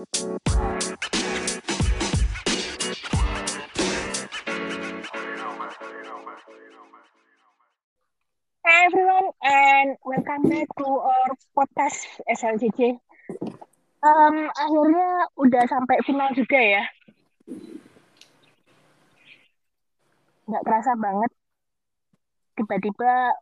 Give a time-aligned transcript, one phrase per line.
[0.00, 0.08] Hey
[8.88, 12.00] everyone, and welcome back to our podcast
[12.32, 12.96] SLCC.
[14.00, 16.80] Um, akhirnya udah sampai final juga ya.
[20.48, 21.28] Nggak kerasa banget.
[22.56, 23.36] Tiba-tiba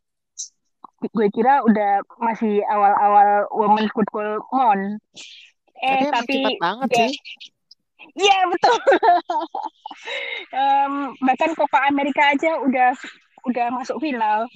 [1.06, 4.98] gue kira udah masih awal-awal Women's Football Mon.
[5.79, 7.15] Eh, Tapi tapi cepat banget udah- sih.
[8.19, 8.79] Iya betul.
[10.50, 10.93] Em,
[11.23, 12.91] bahkan Copa America aja udah
[13.46, 14.46] udah masuk final.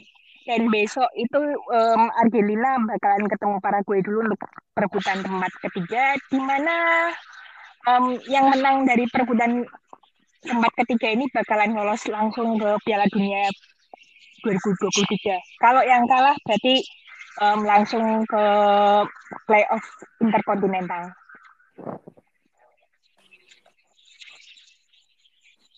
[0.43, 1.39] Dan besok itu
[1.71, 4.43] em, Argentina bakalan ketemu Paraguay dulu untuk
[4.75, 6.75] perebutan tempat ketiga, di mana
[7.87, 9.63] em, yang menang dari perebutan
[10.43, 13.47] tempat ketiga ini bakalan lolos langsung ke Piala Dunia
[14.43, 15.39] 2023.
[15.63, 16.83] Kalau yang kalah berarti
[17.41, 18.45] em, langsung ke
[19.49, 19.85] playoff
[20.21, 21.15] interkontinental.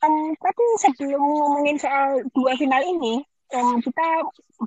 [0.04, 3.24] Em, tapi sebelum ngomongin soal dua final ini,
[3.54, 4.06] em, kita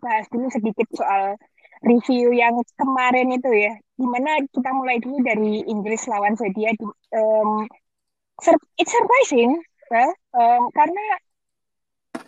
[0.01, 1.37] bahas dulu sedikit soal
[1.85, 3.73] review yang kemarin itu ya.
[3.97, 6.73] Di mana kita mulai dulu dari Inggris lawan Swedia.
[8.37, 9.57] Sur- it's surprising,
[9.89, 10.07] ya,
[10.37, 11.05] em, karena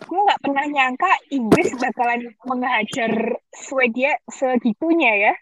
[0.10, 5.34] gue nggak pernah nyangka Inggris bakalan menghajar Swedia segitunya ya.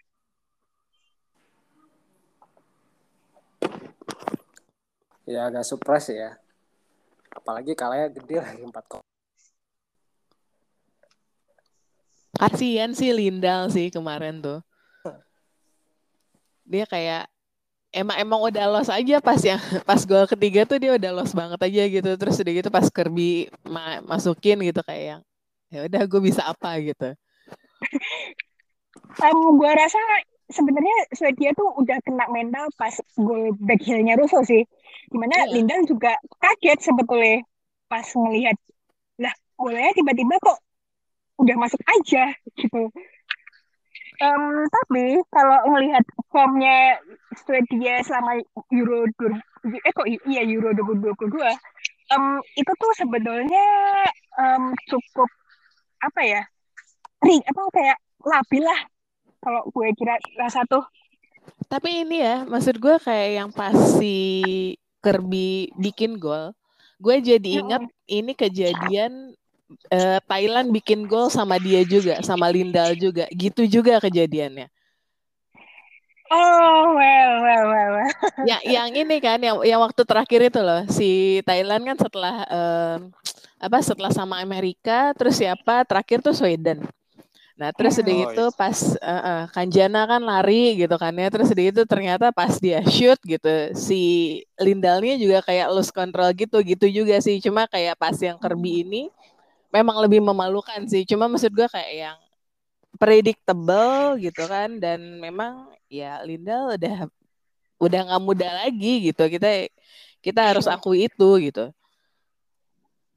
[5.24, 6.36] Ya agak surprise ya.
[7.32, 9.04] Apalagi kalahnya gede lagi 4 kok.
[12.36, 14.60] Kasian sih Lindal sih kemarin tuh.
[16.68, 17.32] Dia kayak
[17.92, 21.58] emang emang udah los aja pas yang pas gol ketiga tuh dia udah los banget
[21.62, 22.10] aja gitu.
[22.20, 25.22] Terus udah gitu pas Kirby ma- masukin gitu kayak yang
[25.72, 27.12] ya udah gue bisa apa gitu.
[29.18, 29.98] Em, gue rasa
[30.48, 34.62] sebenarnya Swedia tuh udah kena mental pas gol back heel-nya Russo sih.
[35.12, 35.52] Di mana Iya.
[35.54, 37.36] Lindal juga kaget sebetulnya
[37.90, 38.56] pas ngelihat
[39.22, 40.58] lah bolanya tiba-tiba kok
[41.42, 42.90] udah masuk aja gitu.
[44.18, 46.02] Em, tapi kalau ngelihat
[46.34, 46.98] formnya
[47.46, 48.42] Swedia selama
[48.74, 51.38] Euro 2000 eh kok iya Euro 2022
[52.10, 52.24] em,
[52.58, 53.66] itu tuh sebetulnya
[54.42, 55.30] em, cukup
[56.02, 56.42] apa ya
[57.22, 58.80] ring apa kayak labil lah
[59.38, 60.82] kalau gue kira rasa tuh.
[61.70, 66.52] Tapi ini ya, maksud gue kayak yang pas si Kirby bikin gol,
[66.98, 69.37] gue jadi ingat ini kejadian
[69.92, 74.68] eh, Thailand bikin gol sama dia juga, sama Lindal juga, gitu juga kejadiannya.
[76.30, 78.12] oh well well well, well.
[78.38, 83.00] Yang yang ini kan, yang yang waktu terakhir itu loh, si Thailand kan setelah em,
[83.58, 86.86] apa setelah sama Amerika, terus siapa terakhir tuh Sweden.
[87.58, 91.28] Nah, terus udah Oh, gitu pas eh, eh, Kanjana kan lari gitu kan ya.
[91.30, 94.00] Terus udah gitu ternyata pas dia shoot gitu si
[94.62, 97.42] Lindalnya juga kayak lose control gitu gitu juga sih.
[97.42, 99.02] Cuma kayak pas yang Kirby ini
[99.72, 101.04] memang lebih memalukan sih.
[101.04, 102.18] Cuma maksud gua kayak yang
[102.96, 107.06] predictable gitu kan dan memang ya Lindal udah
[107.78, 109.28] udah nggak muda lagi gitu.
[109.28, 109.68] Kita
[110.24, 111.70] kita harus akui itu gitu.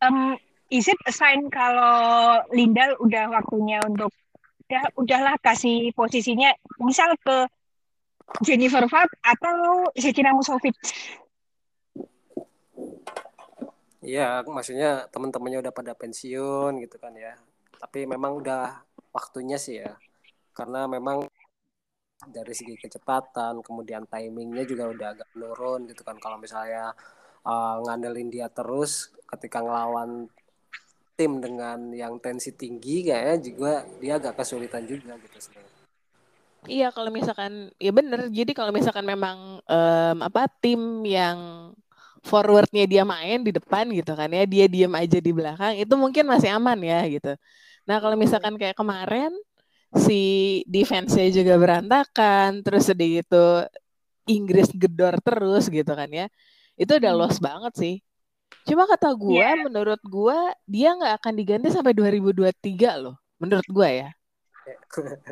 [0.01, 0.37] Em,
[0.73, 4.09] is it a sign kalau Lindal udah waktunya untuk
[4.71, 7.43] udah udahlah kasih posisinya misal ke
[8.39, 10.71] Jennifer Falk atau Zecina Musovic
[14.01, 17.37] Iya, maksudnya teman-temannya udah pada pensiun gitu kan ya.
[17.77, 18.81] Tapi memang udah
[19.13, 19.93] waktunya sih ya.
[20.57, 21.29] Karena memang
[22.25, 26.17] dari segi kecepatan, kemudian timingnya juga udah agak menurun gitu kan.
[26.17, 26.93] Kalau misalnya
[27.45, 30.25] uh, ngandelin dia terus ketika ngelawan
[31.13, 35.81] tim dengan yang tensi tinggi kayaknya juga dia agak kesulitan juga gitu sebenarnya.
[36.69, 38.29] Iya, kalau misalkan ya bener.
[38.29, 41.73] Jadi kalau misalkan memang em, apa tim yang
[42.21, 46.23] forwardnya dia main di depan gitu kan ya, dia diem aja di belakang, itu mungkin
[46.29, 47.33] masih aman ya gitu.
[47.89, 49.33] Nah kalau misalkan kayak kemarin
[49.91, 50.21] si
[50.69, 53.43] defense-nya juga berantakan, terus udah gitu
[54.29, 56.25] Inggris gedor terus gitu kan ya,
[56.79, 57.19] itu udah Hmm.
[57.21, 57.95] lost banget sih.
[58.69, 59.65] Cuma kata gua, Iya.
[59.65, 64.09] menurut gua dia nggak akan diganti sampai 2023 loh, menurut gua ya.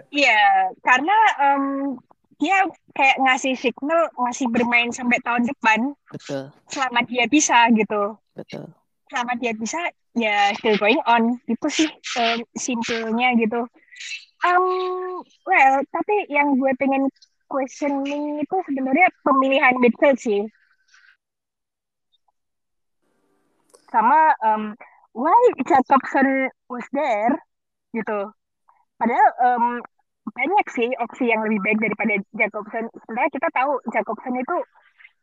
[0.10, 1.63] Iya, karena em,
[2.39, 2.56] dia
[2.95, 8.15] kayak ngasih signal masih bermain sampai tahun depan Betul, selama dia bisa gitu.
[8.31, 8.71] betul.
[9.12, 9.80] Selama dia bisa
[10.15, 13.68] ya still going on itu sih em, simpelnya gitu.
[14.47, 17.12] Um, well, tapi yang gue pengen
[17.51, 20.47] questioning itu sebenarnya pemilihan midfield sih.
[23.91, 24.80] Sama um,
[25.12, 25.36] why
[25.68, 27.36] Jacobson was there
[27.91, 28.31] gitu.
[28.95, 29.65] Padahal em,
[30.34, 32.86] banyak sih opsi yang lebih baik daripada Jacobson.
[33.06, 34.58] Sebenarnya kita tahu Jacobson itu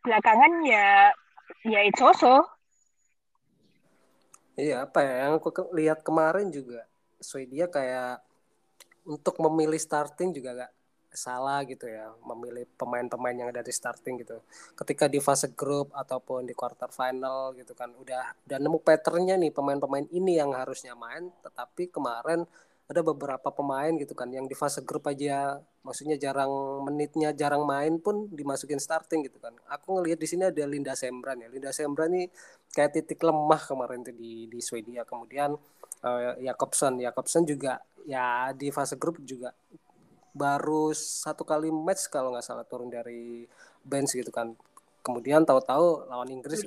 [0.07, 1.11] belakangan ya
[1.67, 2.43] ya itu so
[4.57, 5.29] Iya, apa ya?
[5.29, 6.89] Yang aku lihat kemarin juga
[7.21, 8.25] Swedia kayak
[9.05, 10.73] untuk memilih starting juga gak
[11.17, 14.41] salah gitu ya, memilih pemain-pemain yang ada di starting gitu.
[14.77, 19.53] Ketika di fase grup ataupun di quarter final gitu kan, udah udah nemu patternnya nih
[19.53, 22.45] pemain-pemain ini yang harusnya main, tetapi kemarin
[22.87, 26.51] ada beberapa pemain gitu kan yang di fase grup aja maksudnya jarang
[26.87, 29.59] menitnya jarang main pun dimasukin starting gitu kan.
[29.67, 31.51] Aku ngelihat di sini ada Linda Sembran ya.
[31.51, 32.31] Linda Sembran ini
[32.71, 35.03] kayak titik lemah kemarin tuh di di Swedia.
[35.03, 35.59] Kemudian
[36.07, 37.03] uh, Jakobsen.
[37.03, 39.51] Jakobsen juga ya di fase grup juga
[40.31, 43.51] baru satu kali match kalau nggak salah turun dari
[43.83, 44.55] bench gitu kan.
[45.03, 46.63] Kemudian tahu-tahu lawan Inggris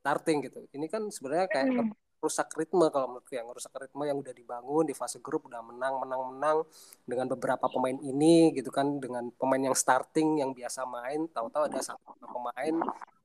[0.00, 0.64] starting gitu.
[0.72, 1.92] Ini kan sebenarnya kayak Hmm.
[2.18, 6.02] Rusak ritme kalau menurutku yang rusak ritme yang udah dibangun di fase grup udah menang
[6.02, 6.58] menang menang
[7.06, 11.78] dengan beberapa pemain ini gitu kan dengan pemain yang starting yang biasa main tahu-tahu ada
[11.78, 12.74] satu pemain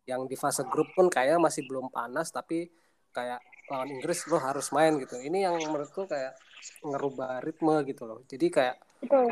[0.06, 2.70] yang di fase grup pun kayak masih belum panas tapi
[3.14, 3.40] kayak
[3.72, 5.16] lawan Inggris lo harus main gitu.
[5.16, 6.36] Ini yang menurutku kayak
[6.84, 8.20] ngerubah ritme gitu loh.
[8.28, 9.32] Jadi kayak betul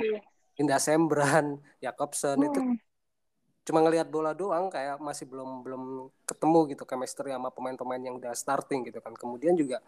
[0.60, 2.78] Indah Sembran Jakobsen itu Hmm.
[3.62, 8.34] Cuma ngelihat bola doang kayak masih belum belum ketemu gitu chemistry sama pemain-pemain yang udah
[8.34, 9.14] starting gitu kan.
[9.14, 9.80] Kemudian juga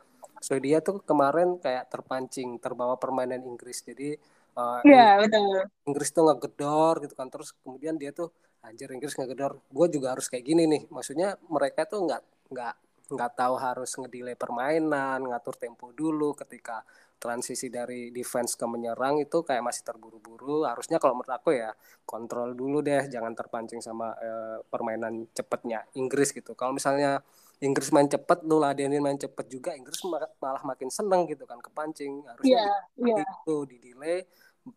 [0.44, 3.82] Swedia tuh kemarin kayak terpancing terbawa permainan Inggris.
[3.82, 4.14] Jadi
[4.60, 5.66] uh, Iya, betul.
[5.90, 7.28] Inggris tuh ngegedor gitu kan.
[7.34, 8.30] Terus kemudian dia tuh
[8.62, 9.58] anjir Inggris ngegedor.
[9.74, 10.82] Gue juga harus kayak gini nih.
[10.94, 12.22] Maksudnya mereka tuh nggak
[12.54, 12.74] nggak
[13.12, 16.84] nggak tahu harus ngedelay permainan ngatur tempo dulu ketika
[17.24, 20.68] transisi dari defense ke menyerang itu kayak masih terburu-buru.
[20.68, 21.72] Harusnya kalau menurut aku ya
[22.04, 26.52] kontrol dulu deh jangan terpancing sama eh, permainan cepatnya Inggris gitu.
[26.52, 27.24] Kalau misalnya
[27.64, 31.64] Inggris main cepet lu ladenin main cepet juga Inggris ma- malah makin seneng gitu kan
[31.64, 32.28] kepancing.
[32.28, 32.68] Harusnya
[33.00, 33.24] Iya, iya.
[33.24, 34.20] itu di delay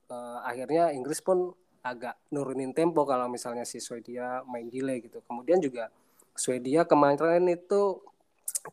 [0.06, 1.50] eh, akhirnya Inggris pun
[1.82, 5.18] agak nurunin tempo kalau misalnya si Swedia main delay gitu.
[5.26, 5.90] Kemudian juga
[6.38, 7.98] Swedia kemarin itu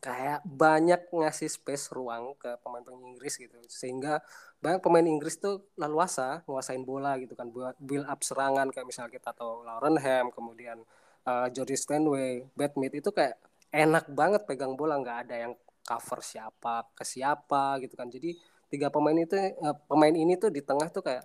[0.02, 3.54] kayak banyak ngasih space ruang ke pemain-pemain Inggris gitu.
[3.70, 4.22] Sehingga
[4.58, 9.12] banyak pemain Inggris tuh leluasa nguasain bola gitu kan buat build up serangan kayak misalnya
[9.12, 10.80] kita tahu Lauren Ham kemudian
[11.28, 13.36] uh, Jody Stanway, Bad Mead itu kayak
[13.74, 15.52] enak banget pegang bola nggak ada yang
[15.84, 18.08] cover siapa ke siapa gitu kan.
[18.08, 18.32] Jadi
[18.72, 21.24] tiga pemain itu uh, pemain ini tuh di tengah tuh kayak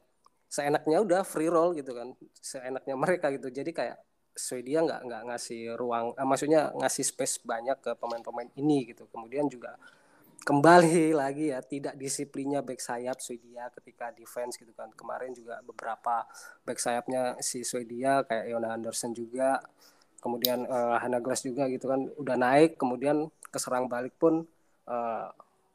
[0.49, 2.11] seenaknya udah free roll gitu kan
[2.41, 3.47] seenaknya mereka gitu.
[3.53, 3.97] Jadi kayak
[4.39, 9.05] Swedia nggak nggak ngasih ruang eh, maksudnya ngasih space banyak ke pemain-pemain ini gitu.
[9.11, 9.75] Kemudian juga
[10.47, 14.87] kembali lagi ya tidak disiplinnya back sayap Swedia ketika defense gitu kan.
[14.95, 16.23] Kemarin juga beberapa
[16.63, 19.59] back sayapnya si Swedia kayak Yona Anderson juga
[20.19, 22.79] kemudian uh, Hannah Glass juga gitu kan udah naik.
[22.79, 24.47] Kemudian keserang balik pun
[24.87, 25.27] uh,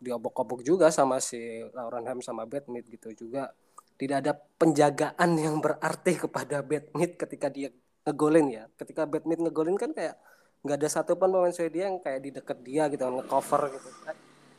[0.04, 1.40] diobok-obok juga sama si
[1.72, 3.50] Lauren Ham sama Badmit gitu juga.
[3.94, 7.72] Tidak ada penjagaan yang berarti kepada Badmit ketika dia
[8.04, 8.64] ngegolin ya.
[8.76, 10.16] Ketika Badmit ngegolin kan kayak
[10.64, 13.88] nggak ada satupun pemain Swedia yang kayak di deket dia gitu ngecover gitu.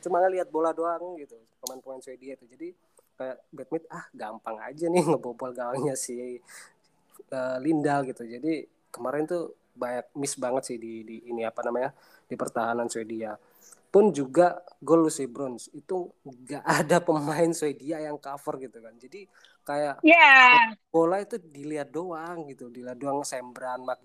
[0.06, 2.46] Cuma ngelihat bola doang gitu pemain-pemain Swedia itu.
[2.46, 2.68] Jadi
[3.16, 6.38] kayak Badmit ah gampang aja nih ngebobol gawangnya si
[7.32, 8.22] uh, Lindal gitu.
[8.22, 11.90] Jadi kemarin tuh banyak miss banget sih di, di ini apa namanya
[12.26, 13.34] di pertahanan Swedia.
[13.90, 18.94] Pun juga gol Lucy Bruns itu nggak ada pemain Swedia yang cover gitu kan.
[18.94, 19.26] Jadi
[19.66, 20.70] kayak yeah.
[20.94, 23.98] bola itu dilihat doang gitu dilihat doang Sembran mak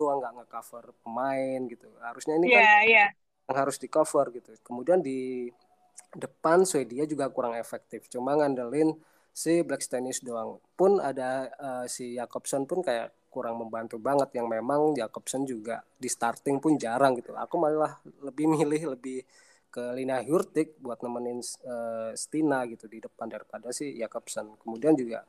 [0.00, 1.88] doang nggak nge-cover pemain gitu.
[2.00, 3.08] Harusnya ini yeah, kan yeah.
[3.52, 4.56] yang harus di cover gitu.
[4.64, 5.52] Kemudian di
[6.16, 8.96] depan Swedia juga kurang efektif cuma ngandelin
[9.30, 10.56] si Black Stennis doang.
[10.72, 16.08] Pun ada uh, si Jakobsen pun kayak kurang membantu banget yang memang Jakobsen juga di
[16.08, 17.36] starting pun jarang gitu.
[17.36, 19.22] Aku malah lebih milih lebih
[19.70, 24.58] ke Lina Hurtig buat nemenin uh, Stina gitu di depan daripada si Jakobsen.
[24.58, 25.22] Kemudian juga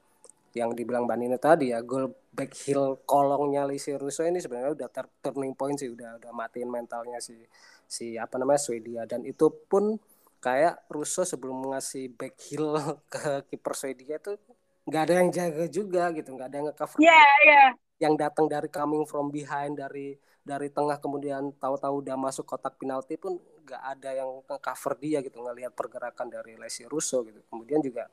[0.51, 4.89] yang dibilang Banina tadi ya gol back heel kolongnya Lisi Russo ini sebenarnya udah
[5.23, 7.39] turning point sih udah udah matiin mentalnya si
[7.87, 9.07] si apa namanya Swedia.
[9.07, 9.95] Dan itu pun
[10.43, 12.75] kayak Russo sebelum ngasih back heel
[13.13, 14.35] ke kiper Swedia itu
[14.81, 16.97] nggak ada yang jaga juga gitu nggak ada yang ngecover.
[16.99, 17.69] Yeah, yeah.
[18.01, 23.13] yang datang dari coming from behind dari dari tengah kemudian tahu-tahu udah masuk kotak penalti
[23.13, 23.37] pun
[23.71, 27.39] nggak ada yang cover dia gitu ngelihat pergerakan dari Lesi Russo gitu.
[27.47, 28.11] Kemudian juga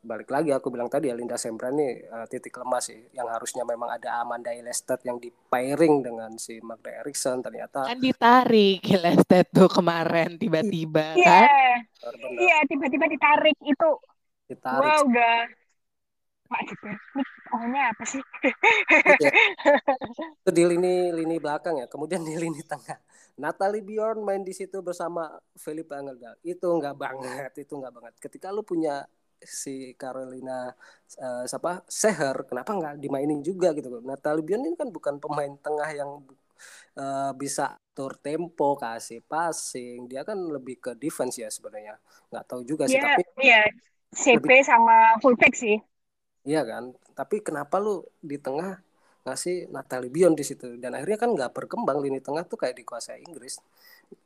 [0.00, 3.10] balik lagi aku bilang tadi ya Linda Sembran nih uh, titik lemah sih.
[3.10, 7.98] Yang harusnya memang ada Amanda Ilested yang di pairing dengan si Magda Eriksson ternyata kan
[7.98, 11.26] ditarik Ilested tuh kemarin tiba-tiba yeah.
[11.26, 11.78] kan?
[12.38, 13.90] Iya yeah, tiba-tiba ditarik itu.
[14.46, 14.78] Ditarik.
[14.78, 15.36] Gua udah
[16.50, 18.18] Mak ini pokoknya apa sih?
[20.42, 22.98] itu di lini lini belakang ya, kemudian di lini tengah.
[23.38, 26.34] Natalie Bjorn main di situ bersama Felipe Angeldal.
[26.42, 28.14] Itu nggak banget, itu nggak banget.
[28.18, 29.06] Ketika lu punya
[29.40, 30.68] si Carolina
[31.16, 34.02] uh, siapa Seher, kenapa nggak dimainin juga gitu?
[34.02, 36.20] Natalie Bjorn ini kan bukan pemain tengah yang
[36.96, 40.08] uh, bisa atur tempo, kasih passing.
[40.08, 41.96] Dia kan lebih ke defense ya sebenarnya.
[42.32, 43.62] Nggak tahu juga sih, yeah, tapi iya,
[44.12, 45.76] CP lebih, sama fullback sih.
[46.40, 48.80] Iya kan, tapi kenapa lu di tengah
[49.24, 50.76] ngasih Natalie Bion di situ.
[50.80, 53.60] Dan akhirnya kan nggak berkembang lini tengah tuh kayak dikuasai Inggris.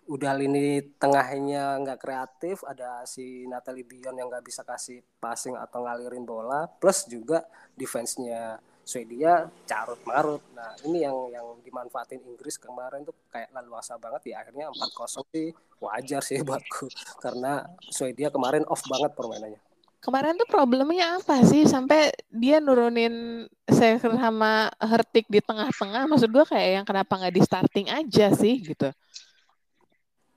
[0.09, 5.85] Udah lini tengahnya nggak kreatif ada si Natalie Bion yang nggak bisa kasih passing atau
[5.85, 7.45] ngalirin bola plus juga
[7.77, 14.33] defense-nya Swedia carut marut nah ini yang yang dimanfaatin Inggris kemarin tuh kayak leluasa banget.
[14.33, 15.49] Ya akhirnya 4-0 sih
[15.81, 16.87] wajar sih buatku.
[17.21, 19.74] Karena Swedia kemarin off banget permainannya
[20.05, 21.65] kemarin tuh problemnya apa sih?
[21.65, 27.43] Sampai dia nurunin Seher sama Hertik di tengah-tengah maksud gue kayak yang kenapa nggak di
[27.43, 28.93] starting aja sih gitu.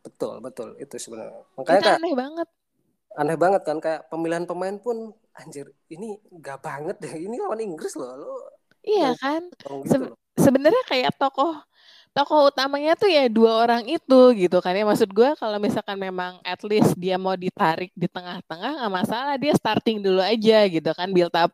[0.08, 0.80] Betul betul.
[0.80, 2.50] Itu sebenarnya makanya itu aneh banget.
[3.18, 7.14] aneh banget kan kayak pemilihan pemain pun anjir ini gak banget deh.
[7.18, 8.36] Ini lawan Inggris loh lo
[8.86, 9.44] iya kan?
[9.84, 9.98] gitu Se
[10.38, 11.58] sebenarnya kayak tokoh
[12.18, 14.82] tokoh utamanya tuh ya dua orang itu gitu kan ya.
[14.90, 19.36] Maksud gue kalau misalkan memang at least dia mau ditarik di tengah-tengah nggak masalah.
[19.38, 21.14] Dia starting dulu aja gitu kan.
[21.14, 21.54] Build up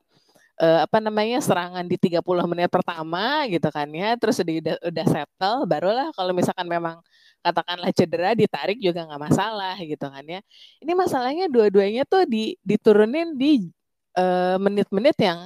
[0.63, 4.15] uh, apa namanya serangan di 30 menit pertama gitu kan ya.
[4.15, 7.03] Terus udah udah settle barulah kalau misalkan memang
[7.43, 10.39] katakanlah cedera ditarik juga nggak masalah gitu kan ya.
[10.79, 13.67] Ini masalahnya dua-duanya tuh di diturunin di
[14.15, 15.39] uh, menit-menit yang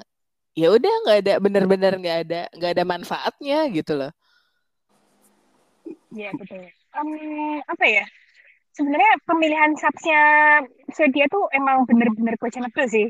[0.53, 4.13] ya udah nggak ada bener-bener nggak ada nggak ada manfaatnya gitu loh
[6.13, 6.63] Iya betul.
[6.95, 8.05] Um, apa ya?
[8.77, 10.21] Sebenarnya pemilihan subsnya
[10.93, 13.09] Swedia tuh emang bener-bener questionable sih.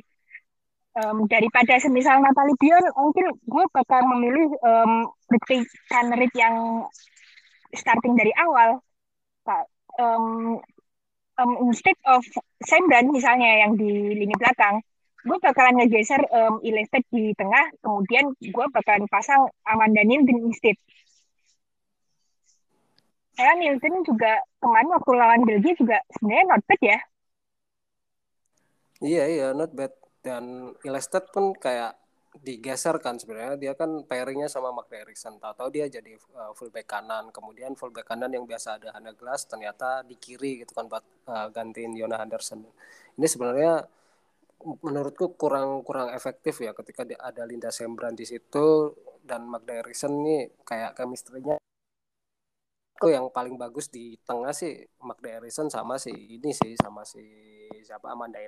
[0.98, 5.62] Um, daripada semisal Natalie Bion, mungkin gue bakal memilih um, Ricky
[5.94, 6.88] Kanerit yang
[7.76, 8.82] starting dari awal.
[9.98, 10.58] Um,
[11.38, 12.26] um, instead of
[12.66, 14.82] Sembran misalnya yang di lini belakang,
[15.22, 20.78] gue bakalan ngegeser um, Ilestet di tengah, kemudian gue bakalan pasang Amanda Nilden instead
[23.38, 27.00] saya Nilton juga kemarin waktu lawan Belgia juga sebenarnya not bad ya.
[28.98, 29.94] Iya iya not bad.
[30.26, 31.94] Dan Ilestet pun kayak
[32.42, 33.54] digeser kan sebenarnya.
[33.62, 37.30] Dia kan pairingnya sama Mark Erickson tahu-tahu dia jadi uh, fullback kanan.
[37.30, 41.54] Kemudian fullback kanan yang biasa ada Hannah Glass ternyata di kiri gitu kan buat uh,
[41.54, 42.66] gantiin Yona Henderson.
[43.22, 43.86] Ini sebenarnya
[44.82, 50.50] menurutku kurang kurang efektif ya ketika ada Linda Sembran di situ dan Magda Erickson ini
[50.66, 51.62] kayak chemistry-nya
[52.98, 54.74] aku yang paling bagus di tengah sih
[55.06, 57.22] Magda Harrison sama si ini sih sama si
[57.86, 58.42] siapa Amanda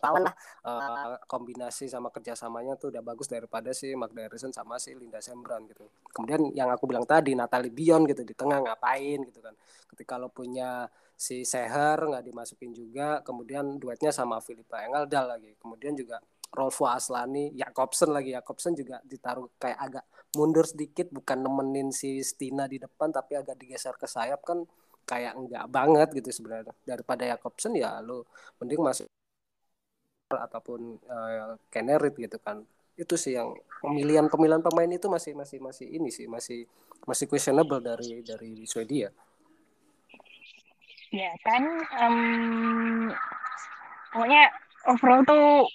[0.00, 0.34] Tawan lah
[0.64, 5.68] uh, kombinasi sama kerjasamanya tuh udah bagus daripada si Magda Harrison sama si Linda Sembran
[5.68, 5.92] gitu.
[6.16, 9.52] Kemudian yang aku bilang tadi Natalie Bion gitu di tengah ngapain gitu kan.
[9.92, 15.52] Ketika lo punya si Seher nggak dimasukin juga, kemudian duetnya sama Filipa Engeldal lagi.
[15.60, 16.16] Kemudian juga
[16.50, 18.34] Rolfo Aslani, Jakobsen lagi.
[18.34, 20.04] Jakobsen juga ditaruh kayak agak
[20.34, 24.66] mundur sedikit bukan nemenin si Stina di depan tapi agak digeser ke sayap kan
[25.06, 26.74] kayak enggak banget gitu sebenarnya.
[26.82, 28.26] Daripada Jakobsen ya lo
[28.58, 29.06] mending masuk
[30.30, 32.62] ataupun uh, Kenerit gitu kan.
[32.98, 36.66] Itu sih yang pemilihan pemilihan pemain itu masih masih masih ini sih masih
[37.06, 39.10] masih questionable dari dari Swedia.
[41.10, 41.62] Ya kan
[42.06, 43.10] um,
[44.14, 44.46] pokoknya
[44.86, 45.66] overall tuh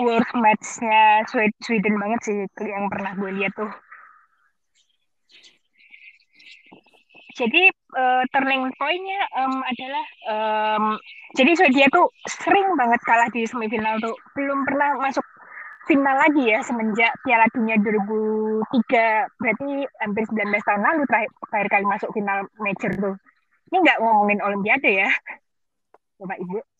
[0.00, 1.22] world match-nya
[1.62, 3.70] Sweden banget sih yang pernah gue lihat tuh.
[7.34, 7.66] Jadi
[7.98, 10.84] uh, turning point-nya um, adalah um,
[11.34, 14.14] jadi Swedia tuh sering banget kalah di semifinal tuh.
[14.38, 15.26] Belum pernah masuk
[15.90, 19.34] final lagi ya semenjak Piala Dunia 2003.
[19.42, 23.14] Berarti hampir 19 tahun lalu terakhir, terakhir kali masuk final major tuh.
[23.74, 25.10] Ini nggak ngomongin Olimpiade ya,
[26.22, 26.73] Bapak Ibu.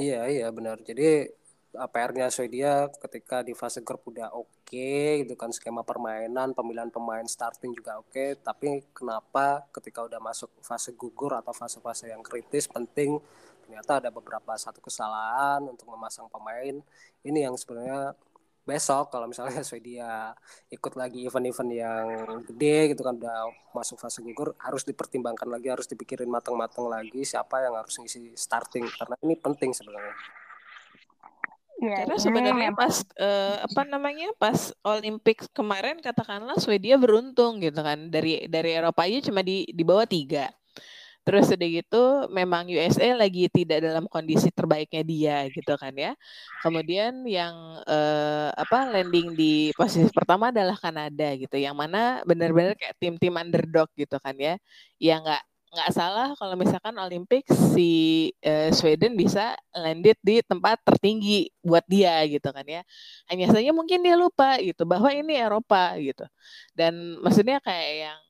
[0.00, 0.80] Iya iya benar.
[0.88, 1.28] Jadi
[1.72, 7.24] PR-nya Swedia ketika di fase grup udah oke okay, gitu kan skema permainan, pemilihan pemain
[7.24, 12.68] starting juga oke, okay, tapi kenapa ketika udah masuk fase gugur atau fase-fase yang kritis
[12.68, 13.16] penting
[13.64, 16.76] ternyata ada beberapa satu kesalahan untuk memasang pemain.
[17.24, 18.12] Ini yang sebenarnya
[18.62, 20.30] besok kalau misalnya Swedia
[20.70, 22.06] ikut lagi event-event yang
[22.46, 27.62] gede gitu kan udah masuk fase gugur harus dipertimbangkan lagi harus dipikirin matang-matang lagi siapa
[27.62, 30.14] yang harus ngisi starting karena ini penting sebenarnya.
[31.82, 38.06] Ya, Karena sebenarnya pas uh, apa namanya pas Olympics kemarin katakanlah Swedia beruntung gitu kan.
[38.06, 40.54] Dari dari Eropa aja cuma di di bawah tiga
[41.22, 42.02] Terus udah gitu
[42.34, 46.12] memang USA lagi tidak dalam kondisi terbaiknya dia gitu kan ya.
[46.66, 47.54] Kemudian yang
[47.86, 51.54] eh, apa landing di posisi pertama adalah Kanada gitu.
[51.54, 54.58] Yang mana benar-benar kayak tim-tim underdog gitu kan ya.
[54.98, 61.48] Yang nggak nggak salah kalau misalkan Olympic si uh, Sweden bisa landed di tempat tertinggi
[61.64, 62.84] buat dia gitu kan ya.
[63.32, 66.28] Hanya saja mungkin dia lupa gitu bahwa ini Eropa gitu.
[66.76, 68.20] Dan maksudnya kayak yang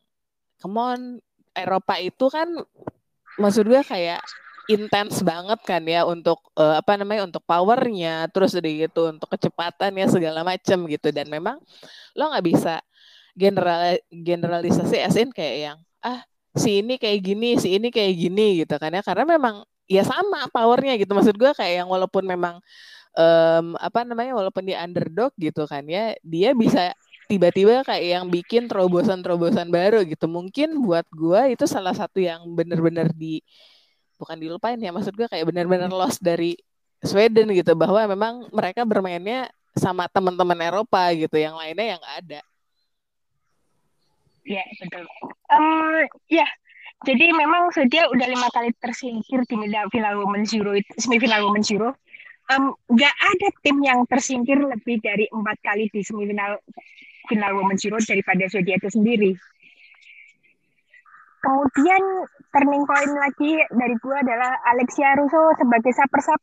[0.62, 1.00] come on
[1.52, 2.48] Eropa itu kan
[3.40, 4.20] maksud gue kayak
[4.70, 10.06] intens banget kan ya untuk uh, apa namanya untuk powernya terus udah gitu untuk kecepatannya
[10.06, 11.58] segala macam gitu dan memang
[12.14, 12.78] lo nggak bisa
[13.34, 18.76] general generalisasi asin kayak yang ah si ini kayak gini, si ini kayak gini gitu
[18.76, 19.02] kan ya.
[19.04, 21.12] Karena memang ya sama powernya gitu.
[21.16, 22.60] Maksud gue kayak yang walaupun memang
[23.16, 26.92] um, apa namanya walaupun dia underdog gitu kan ya, dia bisa
[27.32, 30.28] tiba-tiba kayak yang bikin terobosan-terobosan baru gitu.
[30.28, 33.40] Mungkin buat gue itu salah satu yang bener-bener di
[34.20, 34.92] bukan dilupain ya.
[34.92, 36.60] Maksud gue kayak bener-bener lost dari
[37.00, 42.40] Sweden gitu bahwa memang mereka bermainnya sama teman-teman Eropa gitu, yang lainnya yang gak ada.
[44.44, 45.08] Ya, betul.
[45.48, 46.44] Um, ya,
[47.08, 49.56] jadi memang dia udah lima kali tersingkir di
[49.88, 51.96] final Women's Euro, semifinal Women's Euro.
[52.52, 56.60] Um, gak ada tim yang tersingkir lebih dari empat kali di semifinal
[57.28, 59.32] final Women's Euro daripada Swedia itu sendiri.
[61.42, 62.02] Kemudian
[62.54, 66.40] turning point lagi dari gue adalah Alexia Russo sebagai saper sap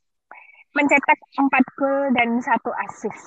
[0.76, 3.24] mencetak empat gol dan satu assist.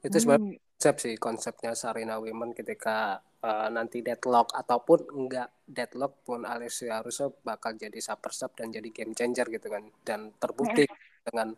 [0.00, 6.20] Itu sebenarnya hmm konsep sih konsepnya Sarina Women ketika uh, nanti deadlock ataupun enggak deadlock
[6.28, 10.84] pun Alessia Russo bakal jadi super sub dan jadi game changer gitu kan dan terbukti
[10.84, 11.24] yeah.
[11.24, 11.56] dengan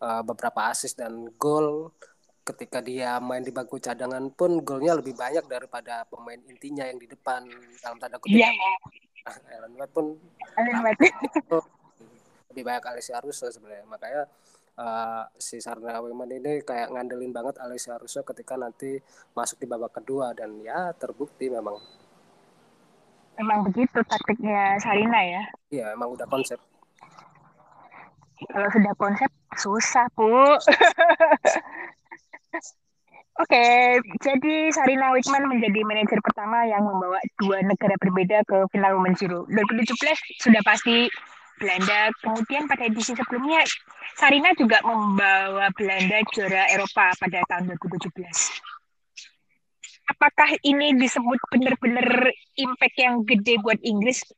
[0.00, 1.92] uh, beberapa assist dan gol
[2.42, 7.06] ketika dia main di bangku cadangan pun golnya lebih banyak daripada pemain intinya yang di
[7.06, 7.46] depan
[7.78, 8.42] dalam tanda kutip.
[8.42, 8.50] Yeah.
[9.22, 10.06] Nah, Ellen White pun
[10.58, 10.98] Ellen White.
[12.52, 14.22] lebih banyak Alessia Russo sebenarnya makanya
[14.76, 18.98] uh, si Sarna Women ini kayak ngandelin banget Alessia Russo ketika nanti
[19.32, 21.78] masuk di babak kedua dan ya terbukti memang
[23.40, 25.42] Emang begitu taktiknya Sarina ya?
[25.72, 26.60] Iya, emang udah konsep.
[28.44, 30.28] Kalau sudah konsep susah, Bu.
[32.52, 39.00] Oke, okay, jadi Sarina Wickman menjadi manajer pertama yang membawa dua negara berbeda ke final
[39.00, 39.48] Women's Euro.
[39.48, 39.96] 2017
[40.44, 41.08] sudah pasti
[41.56, 42.12] Belanda.
[42.20, 43.64] Kemudian pada edisi sebelumnya,
[44.20, 48.12] Sarina juga membawa Belanda juara Eropa pada tahun 2017.
[50.12, 52.28] Apakah ini disebut benar-benar
[52.60, 54.28] impact yang gede buat Inggris?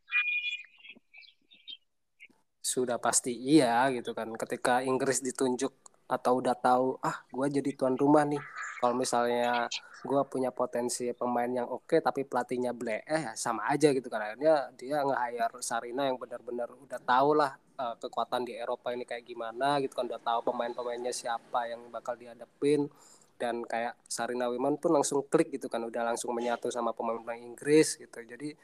[2.62, 4.30] Sudah pasti iya gitu kan.
[4.38, 5.74] Ketika Inggris ditunjuk
[6.04, 8.40] atau udah tahu ah gue jadi tuan rumah nih.
[8.80, 9.68] Kalau misalnya
[10.04, 14.20] gue punya potensi pemain yang oke tapi pelatihnya ble eh sama aja gitu kan.
[14.20, 19.24] Akhirnya dia nge-hire Sarina yang benar-benar udah tahu lah uh, kekuatan di Eropa ini kayak
[19.24, 20.04] gimana gitu kan.
[20.04, 22.92] Udah tahu pemain-pemainnya siapa yang bakal dihadapin.
[23.34, 25.82] Dan kayak Sarina Wiman pun langsung klik gitu kan.
[25.82, 28.22] Udah langsung menyatu sama pemain-pemain Inggris gitu.
[28.22, 28.54] Jadi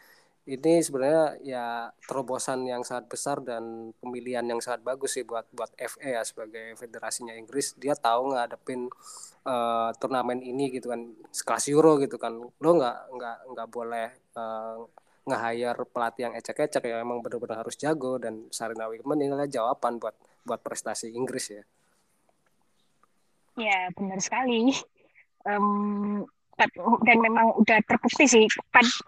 [0.48, 1.66] ini sebenarnya ya
[2.08, 6.74] terobosan yang sangat besar dan pemilihan yang sangat bagus sih buat buat FA ya sebagai
[6.80, 8.88] federasinya Inggris dia tahu ngadepin
[9.44, 14.08] uh, turnamen ini gitu kan sekelas Euro gitu kan lo nggak nggak nggak boleh
[14.40, 14.80] uh,
[15.28, 20.00] nge-hire pelatih yang ecek-ecek ya emang benar-benar harus jago dan Sarina Wickman ini adalah jawaban
[20.00, 21.62] buat buat prestasi Inggris ya.
[23.60, 24.72] Ya benar sekali.
[25.44, 26.24] Um,
[27.06, 28.44] dan memang udah terbukti sih.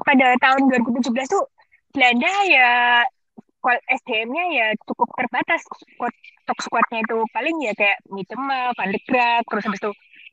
[0.05, 1.45] Pada tahun 2017 tuh
[1.93, 2.71] Belanda ya
[3.71, 5.63] SDM-nya ya cukup terbatas.
[5.65, 6.15] Squad
[6.47, 9.93] top squadnya itu paling ya kayak Mitema, Van de Graaf, terus habis itu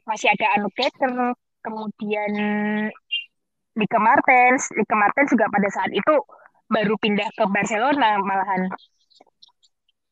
[0.10, 1.14] masih ada Anu Keter,
[1.62, 2.32] kemudian
[3.78, 6.14] Liga Martens, Liga Martens juga pada saat itu
[6.70, 8.70] baru pindah ke Barcelona malahan.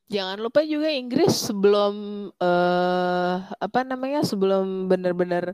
[0.08, 1.93] Jangan lupa juga Inggris sebelum
[2.39, 5.52] uh, apa namanya sebelum benar-benar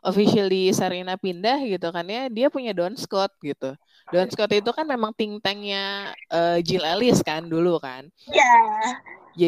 [0.00, 3.76] officially Sarina pindah gitu kan ya, dia punya Don Scott gitu.
[4.10, 8.08] Don Scott itu kan memang think tanknya uh, Jill Ellis kan dulu kan.
[8.26, 8.40] Iya.
[8.40, 8.94] Yeah.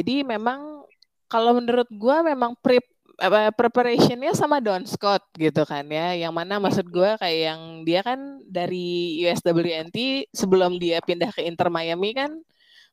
[0.00, 0.86] Jadi memang
[1.26, 2.78] kalau menurut gue memang pre
[3.20, 6.14] apa preparationnya sama Don Scott gitu kan ya.
[6.14, 11.72] Yang mana maksud gue kayak yang dia kan dari USWNT sebelum dia pindah ke Inter
[11.72, 12.30] Miami kan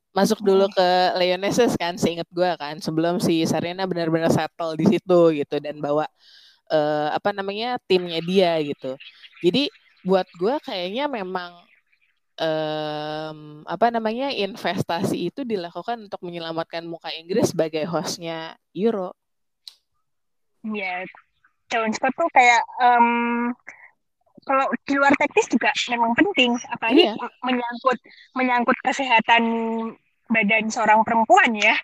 [0.10, 0.89] masuk dulu ke
[1.22, 6.10] Leoneses kan seingat gue kan sebelum si Sarina benar-benar settle di situ gitu dan bawa
[6.69, 8.95] uh, apa namanya timnya dia gitu.
[9.43, 9.67] Jadi
[10.05, 11.51] buat gue kayaknya memang
[12.39, 19.13] um, apa namanya investasi itu dilakukan untuk menyelamatkan muka Inggris sebagai hostnya Euro.
[20.63, 21.08] Ya,
[21.71, 23.08] John Scott tuh kayak um,
[24.43, 27.13] kalau di luar teknis juga memang penting, apalagi iya.
[27.43, 27.99] menyangkut
[28.36, 29.43] menyangkut kesehatan
[30.29, 31.75] badan seorang perempuan ya.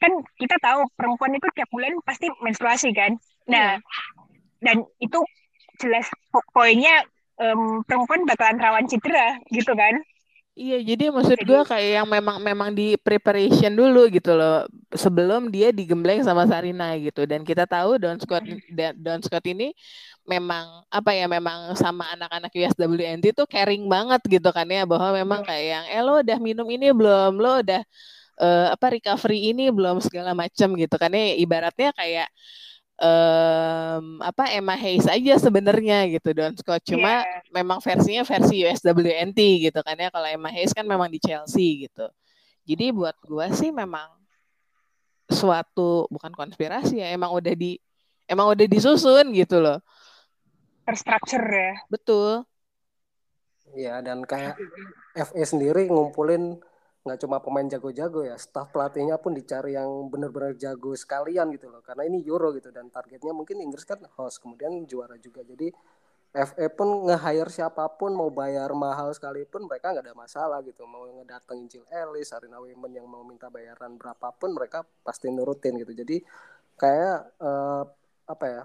[0.00, 3.16] Kan kita tahu perempuan itu tiap bulan pasti menstruasi kan.
[3.48, 4.21] Nah, iya
[4.62, 5.18] dan itu
[5.82, 6.06] jelas
[6.54, 7.02] poinnya
[7.42, 9.98] um, perempuan bakalan rawan cedera gitu kan?
[10.52, 14.68] Iya, jadi maksud gue kayak yang memang memang di preparation dulu gitu loh.
[14.92, 17.24] Sebelum dia digembleng sama Sarina gitu.
[17.24, 18.44] Dan kita tahu Don Scott
[19.00, 19.72] Don Scott ini
[20.28, 24.84] memang apa ya memang sama anak-anak USWNT tuh caring banget gitu kan ya.
[24.84, 27.32] Bahwa memang kayak yang eh lo udah minum ini belum?
[27.40, 27.80] Lo udah
[28.44, 30.04] uh, apa recovery ini belum?
[30.04, 31.32] segala macam gitu kan ya.
[31.40, 32.28] Ibaratnya kayak
[33.00, 36.82] um, apa Emma Hayes aja sebenarnya gitu Don Scott.
[36.84, 37.40] Cuma yeah.
[37.54, 40.08] memang versinya versi USWNT gitu kan ya.
[40.12, 42.06] Kalau Emma Hayes kan memang di Chelsea gitu.
[42.68, 44.06] Jadi buat gua sih memang
[45.32, 47.80] suatu bukan konspirasi ya emang udah di
[48.28, 49.80] emang udah disusun gitu loh.
[50.84, 51.72] Terstruktur ya.
[51.88, 52.44] Betul.
[53.72, 54.60] Iya dan kayak
[55.16, 56.60] FA sendiri ngumpulin
[57.02, 61.82] nggak cuma pemain jago-jago ya, staff pelatihnya pun dicari yang benar-benar jago sekalian gitu loh.
[61.82, 65.42] Karena ini Euro gitu dan targetnya mungkin Inggris kan host, kemudian juara juga.
[65.42, 65.70] Jadi
[66.32, 70.88] FA pun nge-hire siapa pun mau bayar mahal sekalipun mereka nggak ada masalah gitu.
[70.88, 75.92] Mau ngedatengin Jill Ellis, Arina Women yang mau minta bayaran berapapun mereka pasti nurutin gitu.
[75.92, 76.24] Jadi
[76.80, 77.84] kayak uh,
[78.30, 78.62] apa ya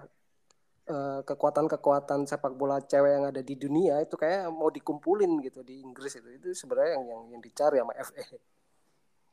[1.28, 6.16] kekuatan-kekuatan sepak bola cewek yang ada di dunia itu kayak mau dikumpulin gitu di Inggris
[6.16, 8.24] itu itu sebenarnya yang yang, yang dicari sama FA.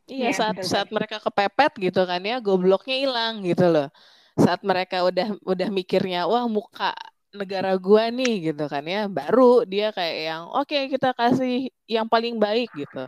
[0.05, 0.69] Iya, ya, saat betul.
[0.69, 3.87] saat mereka kepepet gitu kan ya, gobloknya hilang gitu loh.
[4.37, 6.93] Saat mereka udah udah mikirnya, wah muka
[7.33, 12.05] negara gua nih gitu kan ya, baru dia kayak yang oke okay, kita kasih yang
[12.05, 13.07] paling baik gitu.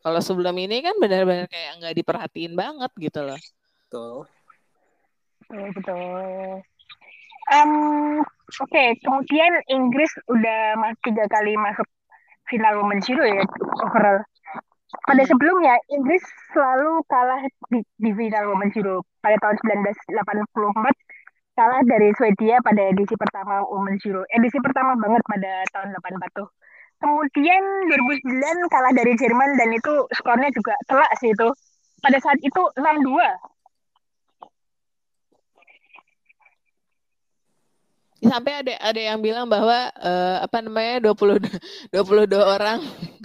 [0.00, 3.38] Kalau sebelum ini kan benar-benar kayak nggak diperhatiin banget gitu loh.
[3.86, 4.16] Betul.
[5.44, 5.68] Betul.
[5.76, 6.73] betul.
[7.52, 8.24] Um,
[8.60, 8.88] Oke, okay.
[9.00, 11.88] kemudian Inggris udah tiga kali masuk
[12.46, 13.42] final Women's Euro ya
[13.82, 14.20] overall.
[15.08, 15.30] Pada hmm.
[15.32, 16.22] sebelumnya Inggris
[16.54, 19.56] selalu kalah di, di final Women's Euro pada tahun
[20.06, 24.22] 1984 kalah dari Swedia pada edisi pertama Women's Euro.
[24.30, 26.48] Edisi pertama banget pada tahun 84 tuh.
[27.02, 31.48] Kemudian 2009 kalah dari Jerman dan itu skornya juga telak sih itu.
[32.04, 33.53] Pada saat itu 6-2
[38.26, 41.40] sampai ada ada yang bilang bahwa uh, apa namanya 20
[41.92, 42.80] 22 orang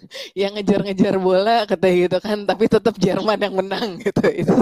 [0.39, 4.25] yang ngejar-ngejar bola kata gitu kan tapi tetap Jerman yang menang gitu.
[4.29, 4.55] Itu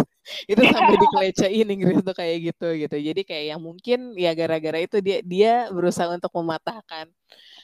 [0.48, 2.98] itu sampai dikelecehin Inggris tuh kayak gitu gitu.
[3.00, 7.08] Jadi kayak yang mungkin ya gara-gara itu dia dia berusaha untuk mematahkan.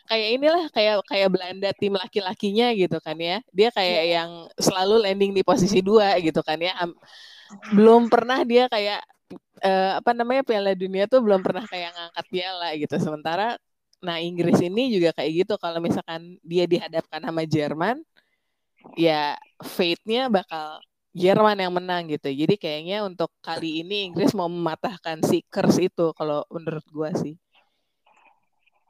[0.03, 3.39] Kayak inilah kayak kayak Belanda tim laki-lakinya gitu kan ya.
[3.51, 6.75] Dia kayak yang selalu landing di posisi dua gitu kan ya.
[7.75, 9.03] Belum pernah dia kayak
[9.61, 12.95] uh, apa namanya Piala Dunia tuh belum pernah kayak ngangkat piala gitu.
[12.97, 13.59] Sementara
[14.03, 18.03] nah Inggris ini juga kayak gitu kalau misalkan dia dihadapkan sama Jerman
[18.99, 22.33] ya fate-nya bakal Jerman yang menang gitu.
[22.33, 27.37] Jadi kayaknya untuk kali ini Inggris mau mematahkan si curse itu kalau menurut gua sih.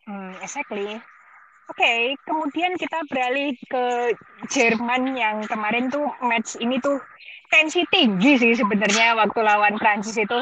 [0.08, 1.04] Hmm, exactly.
[1.63, 4.12] Oke, okay, kemudian kita beralih ke
[4.52, 6.99] Jerman yang kemarin tuh match ini tuh
[7.47, 10.39] tensi tinggi sih sebenarnya waktu lawan Prancis itu.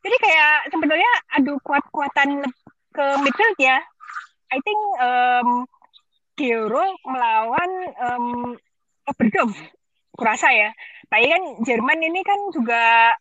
[0.00, 2.40] Jadi kayak sebenarnya adu kuat-kuatan
[2.88, 3.84] ke midfield ya.
[4.48, 5.68] I think um,
[6.40, 8.26] Euro melawan um,
[9.12, 9.52] Oberdorf,
[10.16, 10.72] kurasa ya.
[11.12, 13.12] Tapi kan Jerman ini kan juga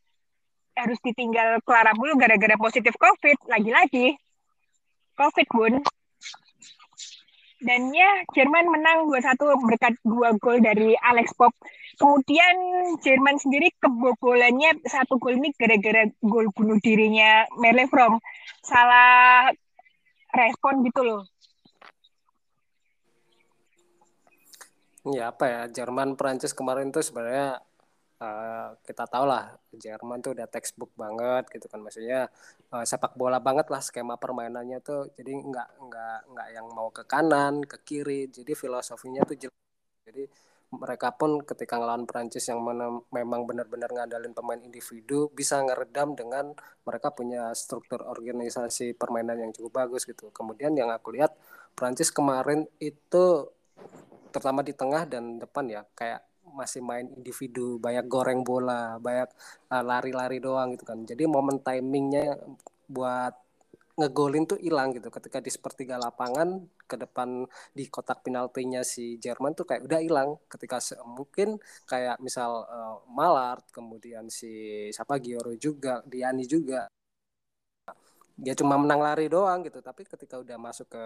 [0.79, 4.15] harus ditinggal Clara Bull gara-gara positif COVID lagi-lagi.
[5.19, 5.83] COVID pun
[7.59, 9.35] dan ya Jerman menang 2-1
[9.67, 11.51] berkat dua gol dari Alex Pop.
[11.99, 12.55] Kemudian
[13.03, 18.23] Jerman sendiri kebobolannya satu gol ini gara-gara gol bunuh dirinya Merle From.
[18.63, 19.51] Salah
[20.31, 21.23] respon gitu loh.
[25.07, 27.59] Ya apa ya Jerman Prancis kemarin tuh sebenarnya
[28.19, 31.79] uh, kita tahu lah Jerman tuh udah textbook banget gitu kan.
[31.83, 32.27] Maksudnya
[32.75, 35.11] uh, sepak bola banget lah skema permainannya tuh.
[35.15, 38.27] Jadi nggak nggak nggak yang mau ke kanan ke kiri.
[38.29, 39.59] Jadi filosofinya tuh jelas.
[40.07, 40.23] Jadi
[40.69, 46.53] mereka pun ketika ngelawan Prancis yang mana, memang benar-benar ngandalin pemain individu bisa ngeredam dengan
[46.85, 50.29] mereka punya struktur organisasi permainan yang cukup bagus gitu.
[50.29, 51.33] Kemudian yang aku lihat
[51.73, 53.49] Prancis kemarin itu
[54.29, 59.29] terutama di tengah dan depan ya kayak masih main individu, banyak goreng bola, banyak
[59.73, 60.99] uh, lari-lari doang gitu kan.
[61.05, 62.37] Jadi momen timingnya
[62.89, 63.33] buat
[63.99, 65.11] ngegolin tuh hilang gitu.
[65.11, 67.43] Ketika di sepertiga lapangan ke depan
[67.75, 70.29] di kotak penaltinya si Jerman tuh kayak udah hilang.
[70.47, 76.87] Ketika mungkin kayak misal uh, Malart, kemudian si siapa Gioro juga, Diani juga
[78.43, 79.79] dia cuma menang lari doang gitu.
[79.87, 81.03] Tapi ketika udah masuk ke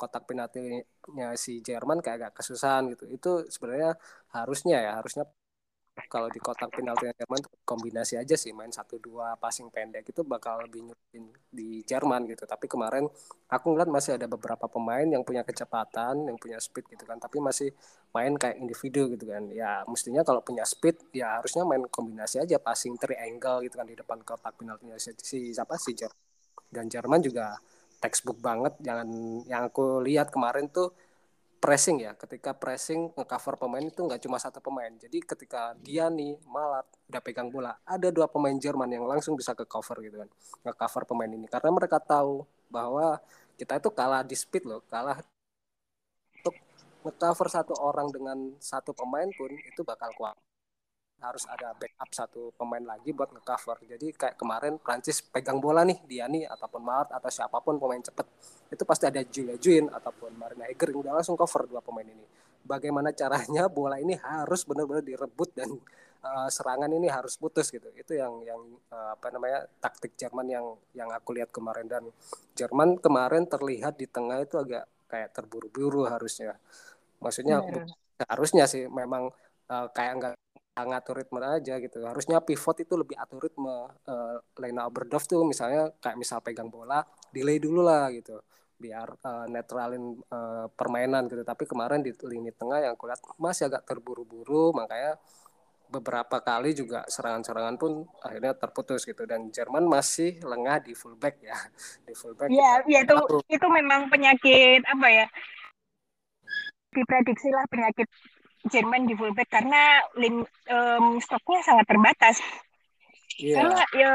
[0.00, 3.04] kotak penaltinya si Jerman kayak agak kesusahan gitu.
[3.16, 3.90] Itu sebenarnya
[4.36, 5.24] harusnya ya harusnya
[6.10, 10.58] kalau di kotak penalti Jerman kombinasi aja sih main satu dua passing pendek itu bakal
[10.66, 11.24] lebih nyuruhin
[11.58, 12.42] di Jerman gitu.
[12.50, 13.06] Tapi kemarin
[13.46, 17.18] aku ngeliat masih ada beberapa pemain yang punya kecepatan yang punya speed gitu kan.
[17.22, 17.70] Tapi masih
[18.14, 19.46] main kayak individu gitu kan.
[19.54, 23.94] Ya mestinya kalau punya speed ya harusnya main kombinasi aja passing triangle gitu kan di
[23.94, 25.78] depan kotak penaltinya si, si siapa?
[25.78, 26.33] Sih Jerman
[26.74, 27.56] dan Jerman juga
[28.02, 28.74] textbook banget.
[28.82, 29.08] Jangan
[29.46, 30.90] yang aku lihat kemarin tuh
[31.62, 32.12] pressing ya.
[32.18, 34.92] Ketika pressing ngecover pemain itu nggak cuma satu pemain.
[34.98, 39.56] Jadi ketika dia nih malat udah pegang bola ada dua pemain Jerman yang langsung bisa
[39.56, 40.28] ke cover gitu kan.
[40.66, 41.46] Ngecover pemain ini.
[41.48, 43.22] Karena mereka tahu bahwa
[43.56, 44.82] kita itu kalah di speed loh.
[44.90, 45.22] Kalah
[46.36, 46.54] untuk
[47.06, 50.36] ngecover satu orang dengan satu pemain pun itu bakal kuat
[51.24, 53.80] harus ada backup satu pemain lagi buat ngecover.
[53.88, 58.00] Jadi kayak kemarin Prancis pegang bola nih dia nih ataupun Mart atau siapa pun pemain
[58.00, 58.26] cepet
[58.68, 62.24] itu pasti ada Julia Juin ataupun Marina Eger yang udah langsung cover dua pemain ini.
[62.64, 65.72] Bagaimana caranya bola ini harus benar-benar direbut dan
[66.24, 67.88] uh, serangan ini harus putus gitu.
[67.96, 68.60] Itu yang yang
[68.92, 72.04] uh, apa namanya taktik Jerman yang yang aku lihat kemarin dan
[72.56, 76.56] Jerman kemarin terlihat di tengah itu agak kayak terburu-buru harusnya.
[77.20, 77.64] Maksudnya
[78.26, 79.30] harusnya sih memang
[79.70, 80.34] uh, kayak enggak
[80.82, 82.02] ngatur ritme aja gitu.
[82.02, 83.86] Harusnya pivot itu lebih atur ritme.
[84.02, 88.42] Uh, Lena Oberdorf tuh misalnya kayak misal pegang bola, delay dulu lah gitu.
[88.74, 91.46] Biar uh, netralin uh, permainan gitu.
[91.46, 95.14] Tapi kemarin di lini tengah yang kulihat masih agak terburu-buru, makanya
[95.94, 101.54] beberapa kali juga serangan-serangan pun akhirnya terputus gitu dan Jerman masih lengah di fullback ya
[102.08, 103.14] di fullback ya ya itu
[103.46, 105.26] itu memang penyakit apa ya
[106.90, 108.10] diprediksi lah penyakit
[108.68, 112.36] Jerman di fullback karena lim, um, stoknya sangat terbatas.
[113.34, 113.60] Yeah.
[113.60, 114.12] Karena ya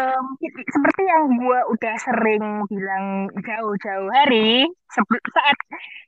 [0.48, 5.58] seperti yang gue udah sering bilang jauh-jauh hari saat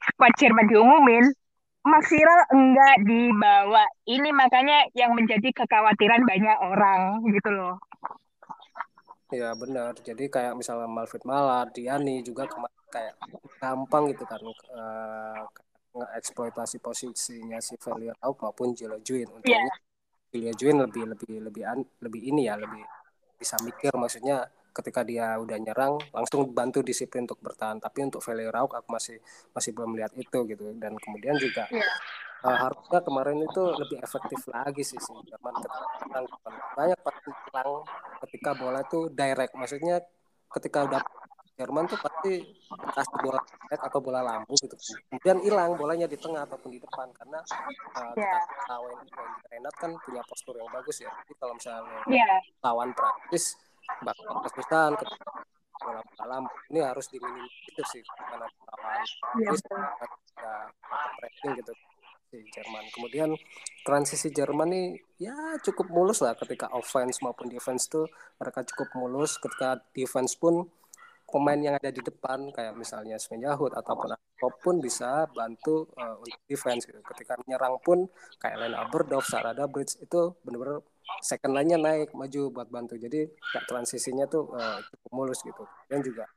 [0.07, 1.25] squad Jerman diumumin,
[1.81, 3.83] Maxiral enggak dibawa.
[4.05, 7.75] Ini makanya yang menjadi kekhawatiran banyak orang gitu loh.
[9.33, 9.97] Ya benar.
[9.97, 13.15] Jadi kayak misalnya Malfit Malar, Diani juga kemarin kayak
[13.57, 15.47] gampang gitu kan uh,
[15.91, 19.71] ngeksploitasi posisinya si Velia Rauk maupun Julia Juin untungnya
[20.31, 20.55] yeah.
[20.55, 22.83] Juin lebih lebih lebih an, lebih ini ya lebih
[23.35, 28.47] bisa mikir maksudnya ketika dia udah nyerang langsung bantu disiplin untuk bertahan tapi untuk Velia
[28.47, 29.19] Rauk aku masih
[29.51, 31.83] masih belum melihat itu gitu dan kemudian juga yeah.
[31.83, 32.47] Iya.
[32.47, 36.19] uh, harusnya kemarin itu lebih efektif lagi sih sih zaman ketika
[36.79, 37.71] banyak pasti hilang
[38.23, 39.99] ketika bola itu direct maksudnya
[40.55, 41.01] ketika udah
[41.59, 42.33] Jerman tuh pasti
[42.69, 44.75] kasih bola back atau bola lampu gitu
[45.11, 47.39] kemudian hilang bolanya di tengah ataupun di depan karena
[47.97, 49.09] uh, kita tahu Wayne
[49.51, 52.39] Renat kan punya postur yang bagus ya jadi kalau misalnya yeah.
[52.63, 53.59] lawan praktis
[54.01, 54.95] bakal ketika
[55.81, 59.85] bola bola lampu ini harus diminimalisir sih karena lawan praktis yeah.
[60.41, 60.53] ya
[61.19, 61.73] pressing gitu
[62.31, 62.87] si Jerman.
[62.95, 63.29] Kemudian
[63.83, 64.87] transisi Jerman nih
[65.19, 68.07] ya cukup mulus lah ketika offense maupun defense tuh
[68.39, 69.35] mereka cukup mulus.
[69.37, 70.65] Ketika defense pun
[71.31, 76.19] pemain yang ada di depan kayak misalnya Sven Yahut ataupun apa pun bisa bantu uh,
[76.19, 76.99] untuk defense gitu.
[77.01, 78.05] Ketika menyerang pun
[78.37, 80.83] kayak Len Aberdorf, Sarada Bridge itu benar-benar
[81.23, 82.99] second line-nya naik maju buat bantu.
[82.99, 85.63] Jadi kayak transisinya tuh uh, cukup mulus gitu.
[85.87, 86.27] Dan juga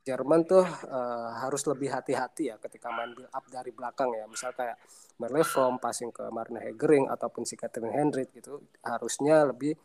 [0.00, 4.24] Jerman tuh uh, harus lebih hati-hati ya ketika main build up dari belakang ya.
[4.26, 4.80] Misal kayak
[5.20, 9.76] Merle From passing ke Marina Hegering ataupun si Catherine Hendrik gitu harusnya lebih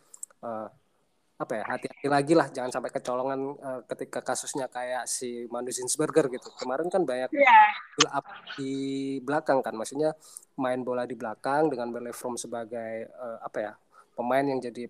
[1.36, 6.32] apa ya hati-hati lagi lah jangan sampai kecolongan uh, ketika kasusnya kayak si Manu Zinsberger
[6.32, 6.48] gitu.
[6.56, 7.76] Kemarin kan banyak yeah.
[8.00, 8.74] build up di
[9.20, 10.16] belakang kan maksudnya
[10.56, 13.74] main bola di belakang dengan From sebagai uh, apa ya
[14.16, 14.88] pemain yang jadi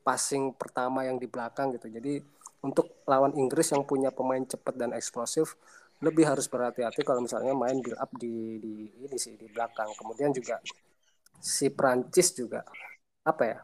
[0.00, 1.92] passing pertama yang di belakang gitu.
[1.92, 2.24] Jadi
[2.64, 5.60] untuk lawan Inggris yang punya pemain cepat dan eksplosif
[6.00, 9.92] lebih harus berhati-hati kalau misalnya main build up di di ini sih di belakang.
[9.92, 10.56] Kemudian juga
[11.36, 12.64] si Prancis juga
[13.28, 13.58] apa ya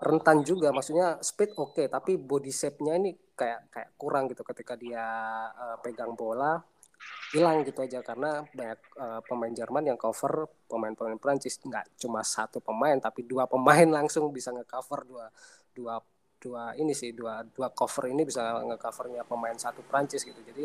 [0.00, 0.72] rentan juga.
[0.72, 5.04] Maksudnya speed oke okay, tapi body shape-nya ini kayak kayak kurang gitu ketika dia
[5.52, 6.56] uh, pegang bola
[7.32, 8.00] hilang gitu aja.
[8.00, 11.60] Karena banyak uh, pemain Jerman yang cover pemain-pemain Prancis.
[11.60, 15.26] Nggak cuma satu pemain tapi dua pemain langsung bisa ngecover dua
[15.76, 15.94] dua
[16.40, 20.40] dua ini sih dua dua cover ini bisa ngecovernya pemain satu Prancis gitu.
[20.40, 20.64] Jadi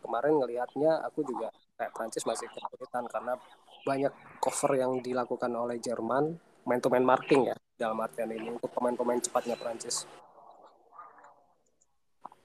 [0.00, 3.36] kemarin ngelihatnya aku juga kayak Prancis masih kesulitan karena
[3.84, 8.68] banyak cover yang dilakukan oleh Jerman main to main marking ya dalam artian ini untuk
[8.76, 10.04] pemain-pemain cepatnya Prancis.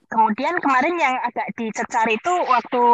[0.06, 2.84] Kemudian kemarin yang agak dicecar itu waktu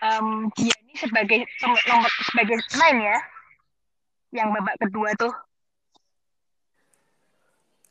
[0.00, 3.18] um, dia ini sebagai nomor sebagai pemain ya,
[4.32, 5.34] yang babak kedua tuh.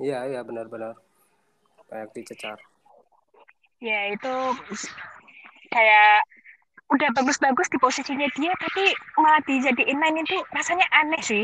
[0.01, 0.97] Iya iya benar-benar
[1.91, 2.57] kayak dicecar.
[3.83, 4.33] Ya itu
[5.69, 6.25] kayak
[6.93, 11.43] udah bagus-bagus di posisinya dia tapi malah dijadiin main itu rasanya aneh sih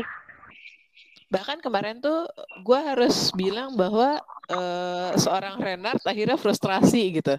[1.30, 2.26] bahkan kemarin tuh
[2.66, 4.18] gue harus bilang bahwa
[4.50, 7.38] uh, seorang Renard akhirnya frustrasi gitu.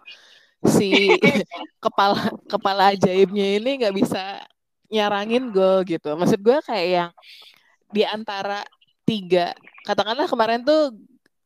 [0.64, 1.12] Si
[1.84, 4.40] kepala kepala ajaibnya ini nggak bisa
[4.88, 6.16] nyarangin gol gitu.
[6.16, 7.12] Maksud gue kayak yang
[7.92, 8.64] di antara
[9.04, 9.52] tiga
[9.84, 10.96] katakanlah kemarin tuh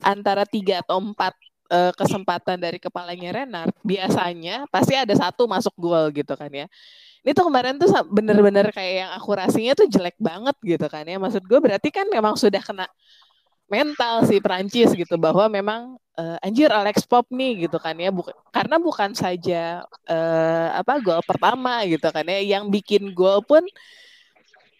[0.05, 1.33] antara tiga atau empat
[1.69, 6.67] uh, kesempatan dari kepalanya Renard biasanya pasti ada satu masuk gol gitu kan ya.
[7.25, 11.17] Ini tuh kemarin tuh bener-bener kayak yang akurasinya tuh jelek banget gitu kan ya.
[11.17, 12.85] Maksud gue berarti kan memang sudah kena
[13.65, 18.13] mental si Prancis gitu bahwa memang uh, anjir Alex Pop nih gitu kan ya.
[18.13, 22.61] Buk karena bukan saja uh, apa gol pertama gitu kan ya.
[22.61, 23.65] Yang bikin gol pun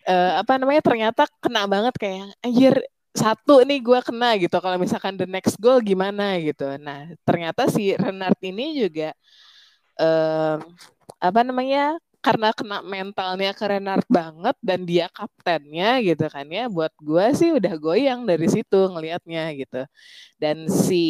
[0.06, 2.78] uh, apa namanya ternyata kena banget kayak anjir
[3.16, 7.96] satu nih gue kena gitu kalau misalkan the next goal gimana gitu nah ternyata si
[7.96, 9.16] Renard ini juga
[10.00, 10.60] um,
[11.24, 16.90] apa namanya karena kena mentalnya ke Renard banget dan dia kaptennya gitu kan ya buat
[16.98, 19.86] gue sih udah goyang dari situ ngelihatnya gitu
[20.42, 21.06] dan si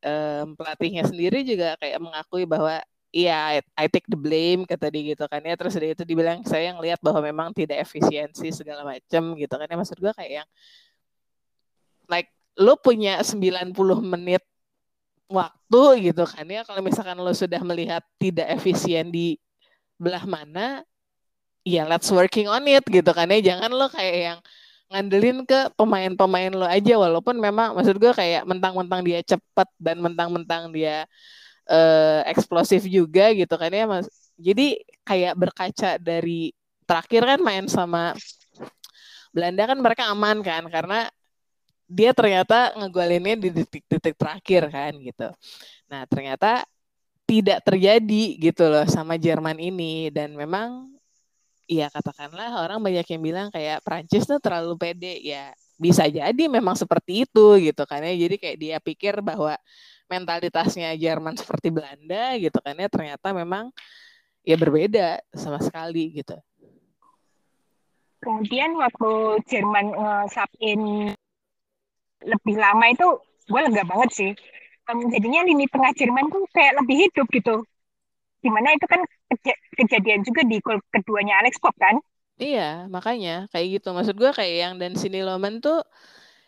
[0.00, 2.80] um, pelatihnya sendiri juga kayak mengakui bahwa
[3.16, 5.56] Iya, I, take the blame kata dia gitu kan ya.
[5.56, 9.64] Terus dari itu dibilang saya yang lihat bahwa memang tidak efisiensi segala macam gitu kan
[9.64, 9.76] ya.
[9.80, 10.48] Maksud gue kayak yang
[12.10, 14.42] like lo punya 90 menit
[15.28, 16.62] waktu gitu kan ya.
[16.62, 19.36] Kalau misalkan lo sudah melihat tidak efisien di
[19.96, 20.84] belah mana
[21.66, 24.38] ya let's working on it gitu kan ya jangan lo kayak yang
[24.86, 30.70] ngandelin ke pemain-pemain lo aja walaupun memang maksud gue kayak mentang-mentang dia cepet dan mentang-mentang
[30.70, 31.10] dia
[31.66, 34.06] uh, eksplosif juga gitu kan ya mas
[34.38, 36.54] jadi kayak berkaca dari
[36.86, 38.14] terakhir kan main sama
[39.34, 41.10] Belanda kan mereka aman kan karena
[41.86, 45.28] dia ternyata ngegolinnya di detik-detik terakhir kan gitu.
[45.86, 46.66] Nah ternyata
[47.26, 50.10] tidak terjadi gitu loh sama Jerman ini.
[50.10, 50.90] Dan memang
[51.70, 55.22] ya katakanlah orang banyak yang bilang kayak Prancis tuh terlalu pede.
[55.22, 58.14] Ya bisa jadi memang seperti itu gitu kan ya.
[58.14, 59.54] Jadi kayak dia pikir bahwa
[60.06, 63.70] mentalitasnya Jerman seperti Belanda gitu kan ya ternyata memang
[64.46, 66.38] ya berbeda sama sekali gitu.
[68.22, 71.14] Kemudian waktu Jerman ngesapin
[72.24, 73.06] lebih lama itu
[73.46, 74.30] gue lega banget sih
[74.90, 77.56] um, jadinya lini tengah Jerman tuh kayak lebih hidup gitu.
[78.40, 81.98] Di mana itu kan keja kejadian juga di gol keduanya Alex Pop kan?
[82.38, 83.88] Iya, makanya kayak gitu.
[83.96, 85.82] Maksud gue kayak yang dan sini Loman tuh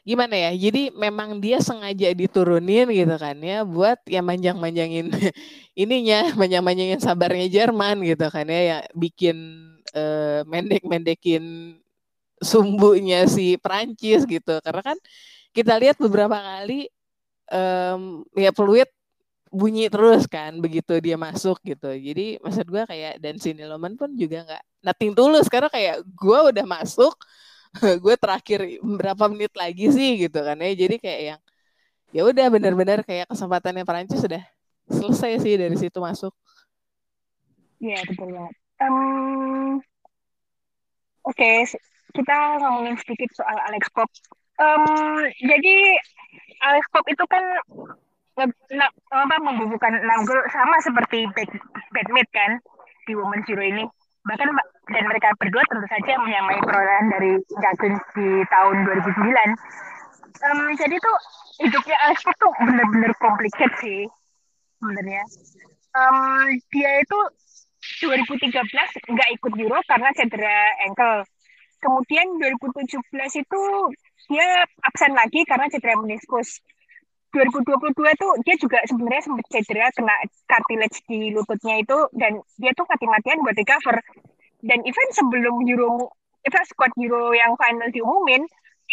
[0.06, 0.50] gimana ya?
[0.54, 5.10] Jadi memang dia sengaja diturunin gitu kan ya buat ya manjang-manjangin
[5.82, 9.36] ininya, manjang-manjangin sabarnya Jerman gitu kan ya, ya bikin
[9.96, 11.74] uh, mendek-mendekin
[12.38, 14.60] sumbunya si Prancis gitu.
[14.62, 14.98] Karena kan
[15.58, 16.86] kita lihat beberapa kali
[17.50, 18.86] um, ya peluit
[19.48, 21.90] bunyi terus kan begitu dia masuk gitu.
[21.90, 26.38] Jadi maksud gue kayak dan sini Loman pun juga nggak nothing tulus karena kayak gue
[26.54, 27.16] udah masuk
[28.04, 30.70] gue terakhir berapa menit lagi sih gitu kan ya.
[30.76, 31.40] Jadi kayak yang
[32.14, 34.44] ya udah benar-benar kayak kesempatannya Perancis sudah
[34.88, 36.32] selesai sih dari situ masuk.
[37.82, 38.54] Iya betul banget.
[38.78, 39.82] Um,
[41.26, 41.66] oke okay,
[42.14, 44.08] kita ngomongin sedikit soal Alex Pop
[44.58, 44.84] um,
[45.42, 45.76] jadi
[46.62, 47.42] Alex Pop itu kan
[48.38, 50.22] apa membubuhkan enam
[50.54, 51.26] sama seperti
[51.90, 52.62] Badmit kan
[53.06, 53.84] di Women Zero ini.
[54.26, 54.48] Bahkan
[54.92, 59.24] dan mereka berdua tentu saja menyamai perolehan dari Jagun di tahun 2009
[60.46, 61.16] um, jadi tuh
[61.64, 64.06] hidupnya Alex Pop tuh bener-bener komplikat sih
[64.78, 65.22] sebenarnya.
[65.96, 67.18] Um, dia itu
[68.06, 68.54] 2013
[69.10, 71.26] nggak ikut Euro karena cedera ankle.
[71.78, 73.62] Kemudian 2017 itu
[74.28, 76.60] dia absen lagi karena cedera meniskus.
[77.28, 80.16] 2022 tuh dia juga sebenarnya sempat cedera kena
[80.48, 83.96] cartilage di lututnya itu dan dia tuh mati-matian buat recover.
[84.64, 86.12] Dan even sebelum Euro
[86.44, 88.42] itu squad Euro yang final diumumin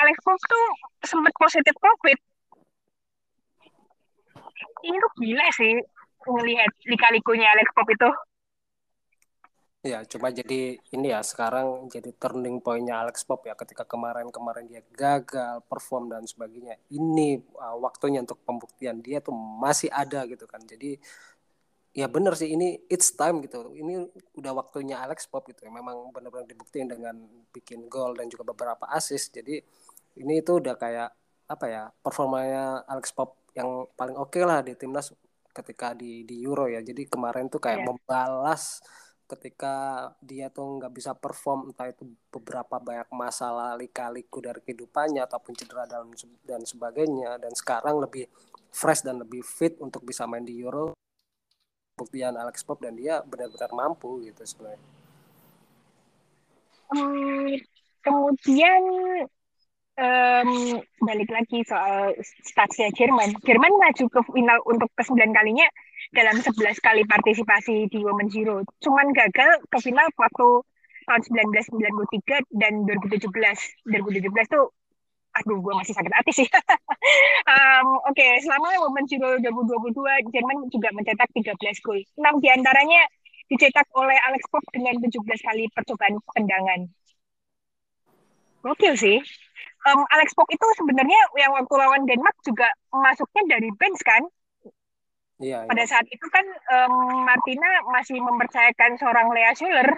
[0.04, 0.66] Alex Pop tuh
[1.08, 2.18] sempat positif COVID.
[4.84, 5.74] Ini tuh gila sih
[6.28, 8.10] ngelihat lika-likunya Alex Pop itu
[9.86, 14.82] Ya, coba jadi ini ya sekarang jadi turning pointnya Alex Pop ya ketika kemarin-kemarin dia
[14.98, 16.82] gagal perform dan sebagainya.
[16.90, 20.58] Ini uh, waktunya untuk pembuktian dia tuh masih ada gitu kan.
[20.66, 20.98] Jadi
[21.94, 23.78] ya bener sih ini it's time gitu.
[23.78, 24.10] Ini
[24.42, 25.70] udah waktunya Alex Pop gitu.
[25.70, 27.22] Memang benar-benar dibuktiin dengan
[27.54, 29.38] bikin gol dan juga beberapa assist.
[29.38, 29.62] Jadi
[30.18, 31.14] ini itu udah kayak
[31.46, 35.14] apa ya performanya Alex Pop yang paling oke okay lah di timnas
[35.54, 36.82] ketika di di Euro ya.
[36.82, 37.88] Jadi kemarin tuh kayak yeah.
[37.94, 38.82] membalas
[39.26, 45.58] ketika dia tuh nggak bisa perform entah itu beberapa banyak masalah lika-liku dari kehidupannya ataupun
[45.58, 46.14] cedera dalam
[46.46, 48.30] dan sebagainya dan sekarang lebih
[48.70, 50.94] fresh dan lebih fit untuk bisa main di Euro
[51.96, 54.84] buktian Alex Pop dan dia benar-benar mampu gitu sebenarnya.
[56.92, 57.56] Hmm,
[58.04, 58.84] kemudian
[59.96, 60.52] um,
[61.02, 62.14] balik lagi soal
[62.44, 63.34] statsnya Jerman.
[63.42, 65.68] Jerman maju ke final untuk ke sembilan kalinya
[66.14, 68.62] dalam 11 kali partisipasi di Women Zero.
[68.82, 70.50] Cuman gagal ke final waktu
[71.06, 71.22] tahun
[71.54, 73.30] 1993 dan 2017.
[73.30, 74.70] 2017 tuh
[75.36, 76.48] aduh gue masih sakit hati sih.
[77.52, 82.00] um, Oke, okay, selama Women Zero 2022 Jerman juga mencetak 13 gol.
[82.00, 83.02] 6 di antaranya
[83.52, 86.90] dicetak oleh Alex Pop dengan 17 kali percobaan tendangan.
[88.66, 89.22] Gokil sih
[89.86, 94.26] um, Alex Pop itu sebenarnya yang waktu lawan Denmark juga masuknya dari bench kan?
[95.40, 95.68] Iya.
[95.68, 95.90] Pada iya.
[95.90, 99.90] saat itu kan um, Martina masih mempercayakan seorang Lea Schuller.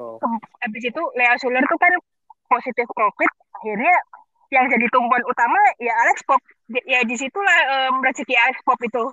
[0.00, 0.16] Oh.
[0.64, 1.92] Habis itu Lea Schuller tuh kan
[2.48, 3.30] positif COVID.
[3.60, 3.94] Akhirnya
[4.52, 6.40] yang jadi tumpuan utama ya Alex Pop.
[6.88, 7.58] Ya di situlah
[7.88, 9.04] um, rezeki Alex Pop itu.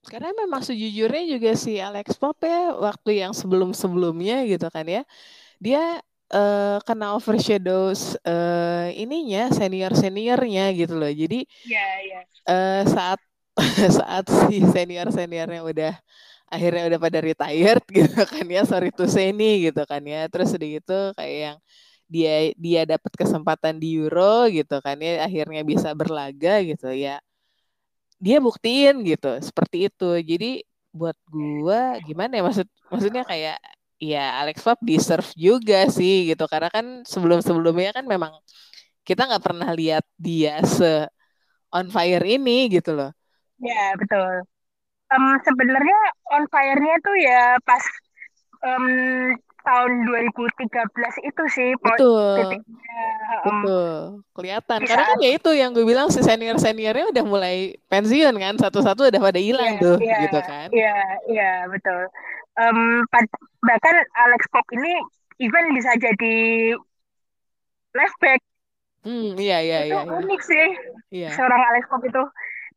[0.00, 5.02] Karena memang sejujurnya juga si Alex Pop ya waktu yang sebelum-sebelumnya gitu kan ya.
[5.60, 6.00] Dia
[6.32, 12.22] uh, kena overshadows uh, ininya senior seniornya gitu loh jadi yeah, yeah.
[12.46, 13.20] Uh, saat
[13.98, 15.92] saat si senior seniornya udah
[16.50, 20.26] akhirnya udah pada retired gitu kan ya sorry to say nih gitu kan ya.
[20.32, 21.58] Terus udah gitu kayak yang
[22.10, 27.22] dia dia dapat kesempatan di Euro gitu kan ya akhirnya bisa berlaga gitu ya.
[28.20, 30.04] Dia buktiin gitu seperti itu.
[30.30, 30.46] Jadi
[30.90, 33.56] buat gua gimana ya maksud maksudnya kayak
[34.00, 36.44] ya Alex Pop deserve juga sih gitu.
[36.50, 38.32] Karena kan sebelum-sebelumnya kan memang
[39.06, 41.08] kita nggak pernah lihat dia se
[41.74, 43.10] on fire ini gitu loh.
[43.60, 44.44] Ya betul.
[45.10, 46.00] Um, Sebenarnya
[46.32, 47.82] on fire-nya tuh ya pas
[48.62, 48.86] um,
[49.60, 52.64] tahun 2013 itu sih betul
[53.44, 53.92] um, betul
[54.32, 58.56] kelihatan karena kan ya itu yang gue bilang si senior seniornya udah mulai pensiun kan
[58.56, 62.08] satu-satu udah pada hilang yeah, tuh yeah, gitu kan iya yeah, iya yeah, betul
[62.58, 63.04] um,
[63.64, 63.96] bahkan
[64.26, 64.94] Alex Pop ini
[65.40, 66.36] even bisa jadi
[67.96, 68.40] left back.
[69.00, 70.00] Hmm, iya iya itu iya.
[70.04, 70.66] Itu unik sih.
[71.10, 71.30] Iya.
[71.34, 72.22] Seorang Alex Pop itu.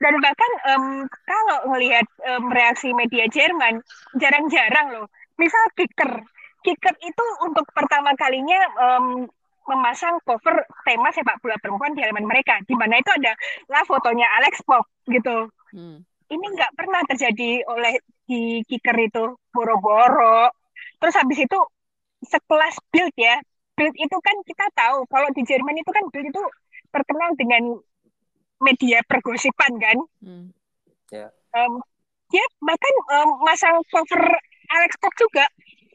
[0.02, 0.86] Dan bahkan um,
[1.26, 3.82] kalau melihat um, reaksi media Jerman,
[4.18, 5.08] jarang-jarang loh.
[5.38, 6.22] Misal kicker,
[6.62, 9.26] kicker itu untuk pertama kalinya um,
[9.64, 13.32] memasang cover tema sepak bola perempuan di halaman mereka, di mana itu ada
[13.72, 15.48] lah fotonya Alex Pop gitu.
[15.72, 16.04] Hmm.
[16.28, 17.96] Ini nggak pernah terjadi oleh
[18.28, 20.50] di kicker itu boro-boro
[21.00, 21.60] terus habis itu
[22.24, 23.36] sekelas build ya
[23.76, 26.44] build itu kan kita tahu kalau di Jerman itu kan build itu
[26.94, 27.76] terkenal dengan
[28.64, 30.48] media pergosipan kan hmm.
[31.12, 31.30] yeah.
[31.54, 31.84] um,
[32.32, 34.24] dia bahkan um, masang cover
[34.74, 35.46] Alex Pop juga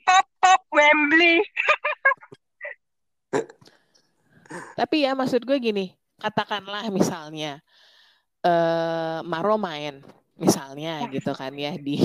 [0.07, 1.43] top top Wembley
[4.79, 5.93] tapi ya maksud gue gini
[6.23, 7.61] katakanlah misalnya
[8.47, 10.01] uh, Maro main
[10.39, 11.11] misalnya nah.
[11.11, 11.99] gitu kan ya di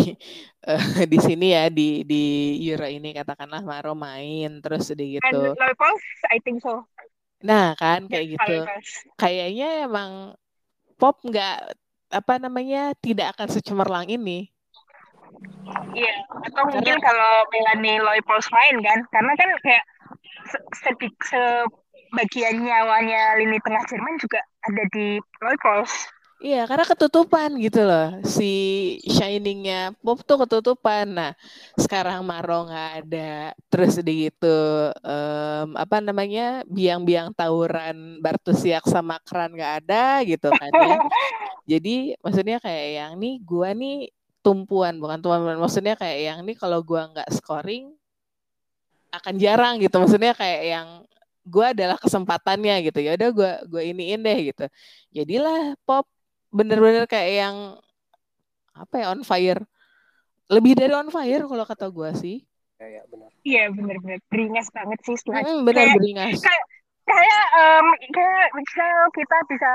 [0.66, 5.53] uh, di sini ya di di Euro ini katakanlah Maro main terus di gitu.
[6.34, 6.82] I think so.
[7.45, 8.55] Nah kan kayak gitu.
[9.22, 10.34] Kayaknya emang
[11.04, 11.76] pop nggak
[12.16, 14.47] apa namanya tidak akan secemerlang ini.
[15.91, 19.84] Iya, atau karena, mungkin kalau Melanie Loipos main kan, karena kan kayak
[21.28, 25.91] sebagian nyawanya lini tengah Jerman juga ada di Loipos.
[26.44, 28.20] Iya, karena ketutupan gitu loh.
[28.28, 28.44] Si
[29.08, 31.08] shiningnya pop tuh ketutupan.
[31.16, 31.32] Nah,
[31.80, 33.56] sekarang Maro nggak ada.
[33.72, 34.52] Terus di gitu,
[34.91, 40.98] um, apa namanya, biang-biang tawuran Bartusiak sama Kran nggak ada gitu kan ya.
[41.72, 44.12] Jadi maksudnya kayak yang nih, gua nih
[44.44, 45.56] tumpuan bukan tumpuan.
[45.64, 47.96] Maksudnya kayak yang nih kalau gua nggak scoring
[49.16, 49.96] akan jarang gitu.
[49.96, 50.88] Maksudnya kayak yang
[51.44, 54.66] gue adalah kesempatannya gitu ya udah gue gue iniin deh gitu
[55.12, 56.08] jadilah pop
[56.54, 57.56] bener-bener kayak yang
[58.78, 59.62] apa ya on fire.
[60.54, 62.38] Lebih dari on fire kalau kata gue sih.
[62.78, 63.30] Ya, ya benar.
[63.43, 66.39] Iya benar-benar beringas banget sih mm, benar kayak, beringas.
[66.41, 66.66] kayak
[67.04, 69.72] kayak um, kayak misal kita bisa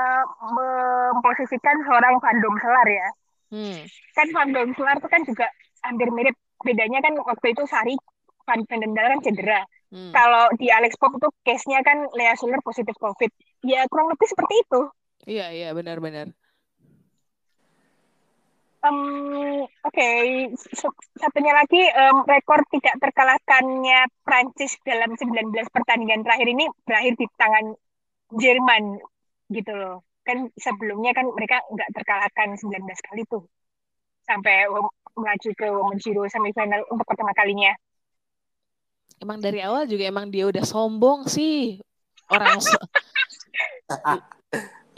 [0.55, 3.09] memposisikan seorang fandom selar ya.
[3.49, 3.81] Hmm.
[4.13, 5.47] kan fandom selar itu kan juga
[5.83, 6.35] hampir mirip.
[6.59, 7.95] Bedanya kan waktu itu Sari
[8.47, 9.61] Van Vendendal kan cedera.
[9.89, 10.13] Hmm.
[10.13, 13.33] kalau di Alex Pop itu case-nya kan Lea Suler positif COVID.
[13.65, 14.81] Ya kurang lebih seperti itu.
[15.25, 16.29] Iya iya benar-benar
[18.79, 20.47] Um, Oke, okay.
[21.19, 27.75] satunya lagi um, rekor tidak terkalahkannya Prancis dalam 19 pertandingan terakhir ini berakhir di tangan
[28.39, 29.03] Jerman
[29.51, 30.07] gitu loh.
[30.23, 33.43] Kan sebelumnya kan mereka nggak terkalahkan 19 kali tuh
[34.23, 34.69] sampai
[35.17, 37.75] melaju ke Women's Euro semifinal untuk pertama kalinya.
[39.19, 41.83] Emang dari awal juga emang dia udah sombong sih
[42.31, 42.63] orang.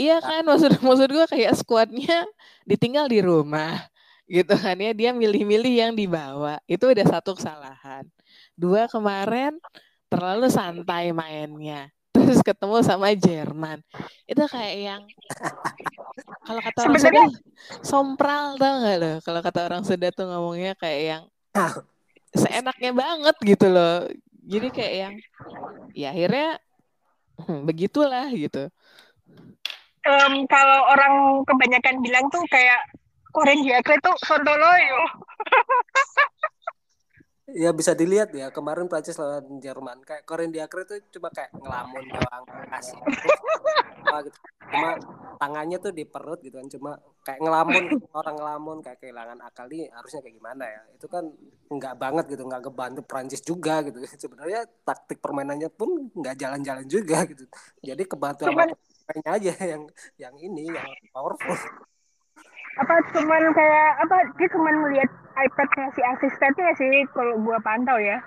[0.02, 2.26] Iya kan maksud maksud gue kayak skuadnya
[2.66, 3.78] ditinggal di rumah
[4.26, 8.08] gitu kan ya dia milih-milih yang dibawa itu udah satu kesalahan
[8.56, 9.60] dua kemarin
[10.08, 11.92] terlalu santai mainnya
[12.32, 13.80] terus ketemu sama Jerman.
[14.24, 15.02] Itu kayak yang
[16.48, 17.24] kalau kata orang Sunda
[17.84, 19.16] sompral tau gak loh?
[19.24, 21.24] Kalau kata orang Sunda tuh ngomongnya kayak yang
[22.32, 24.08] seenaknya banget gitu loh.
[24.48, 25.14] Jadi kayak yang
[25.92, 26.50] ya akhirnya
[27.42, 28.72] hmm, begitulah gitu.
[30.02, 32.82] Um, kalau orang kebanyakan bilang tuh kayak
[33.32, 35.02] Korea Diakre tuh Sontoloyo.
[37.52, 42.04] ya bisa dilihat ya kemarin Prancis lawan Jerman kayak Korea Diakre tuh cuma kayak ngelamun
[42.08, 43.00] doang kasih
[44.24, 44.40] gitu.
[44.72, 44.90] cuma
[45.36, 46.92] tangannya tuh di perut gitu kan cuma
[47.28, 47.84] kayak ngelamun
[48.16, 51.24] orang ngelamun kayak kehilangan akal nih harusnya kayak gimana ya itu kan
[51.72, 57.28] nggak banget gitu nggak ngebantu Prancis juga gitu sebenarnya taktik permainannya pun nggak jalan-jalan juga
[57.28, 57.44] gitu
[57.84, 58.72] jadi kebantu sama
[59.12, 59.84] pemainnya aja yang
[60.16, 61.56] yang ini yang powerful.
[62.80, 68.24] Apa cuman kayak apa dia cuman melihat iPadnya si asistennya sih kalau gua pantau ya.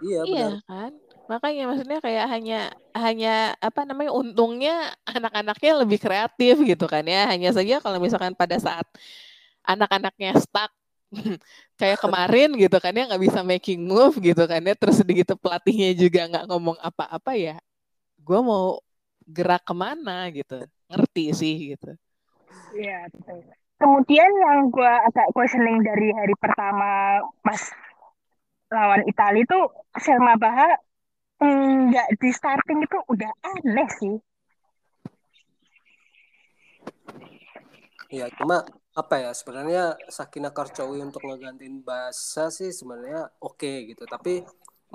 [0.00, 0.92] Iya, iya kan?
[1.26, 2.60] Makanya maksudnya kayak hanya
[2.96, 7.28] hanya apa namanya untungnya anak-anaknya lebih kreatif gitu kan ya.
[7.28, 8.86] Hanya saja kalau misalkan pada saat
[9.66, 10.72] anak-anaknya stuck
[11.80, 14.72] kayak kemarin gitu kan ya nggak bisa making move gitu kan ya.
[14.72, 17.56] Terus gitu pelatihnya juga nggak ngomong apa-apa ya
[18.26, 18.82] gue mau
[19.26, 20.62] gerak ke mana gitu.
[20.86, 21.90] Ngerti sih gitu.
[22.72, 23.42] Iya, betul.
[23.76, 27.60] Kemudian yang gue agak questioning dari hari pertama pas
[28.72, 29.60] lawan Italia itu
[30.00, 30.80] Selma Baha
[31.36, 34.14] nggak di starting itu udah aneh sih.
[38.08, 38.64] Ya cuma
[38.96, 44.08] apa ya sebenarnya Sakina Karcowi untuk ngegantiin bahasa sih sebenarnya oke okay, gitu.
[44.08, 44.40] Tapi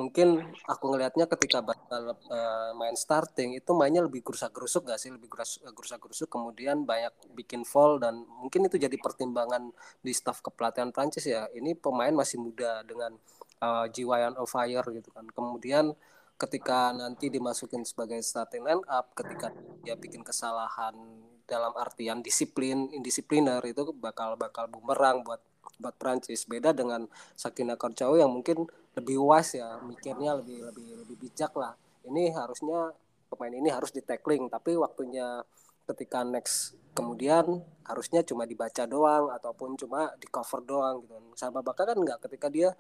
[0.02, 5.14] mungkin aku ngelihatnya ketika bakal uh, main starting itu mainnya lebih gerusak gerusuk gak sih?
[5.14, 5.30] Lebih
[5.78, 9.70] gerusak gerusuk kemudian banyak bikin fall dan mungkin itu jadi pertimbangan
[10.02, 11.46] di staff kepelatihan Prancis ya.
[11.54, 13.14] Ini pemain masih muda dengan
[13.62, 15.30] uh, jiwa yang on fire gitu kan.
[15.30, 15.94] Kemudian
[16.42, 19.54] ketika nanti dimasukin sebagai starting line up ketika
[19.86, 20.98] dia bikin kesalahan
[21.46, 25.38] dalam artian disiplin indisipliner itu bakal bakal bumerang buat
[25.78, 27.08] buat Prancis beda dengan
[27.38, 28.68] Sakina Karcawi yang mungkin
[28.98, 31.78] lebih wise ya mikirnya lebih lebih lebih bijak lah.
[32.04, 32.92] Ini harusnya
[33.32, 35.46] pemain ini harus di tackling tapi waktunya
[35.88, 41.16] ketika next kemudian harusnya cuma dibaca doang ataupun cuma di cover doang gitu.
[41.40, 42.76] Sama bakal kan nggak ketika dia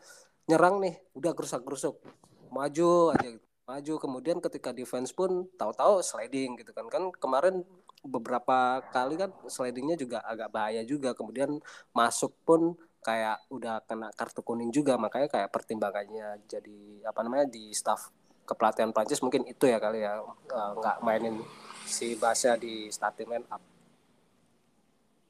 [0.49, 2.03] nyerang nih udah gerusak gerusuk
[2.51, 3.47] maju aja gitu.
[3.61, 6.91] Maju kemudian ketika defense pun tahu-tahu sliding gitu kan.
[6.91, 7.63] Kan kemarin
[8.01, 11.61] beberapa kali kan slidingnya juga agak bahaya juga kemudian
[11.93, 17.73] masuk pun kayak udah kena kartu kuning juga makanya kayak pertimbangannya jadi apa namanya di
[17.73, 18.13] staff
[18.45, 21.39] kepelatihan Prancis mungkin itu ya kali ya eh, nggak uh, mainin
[21.85, 23.61] si Basya di starting line up.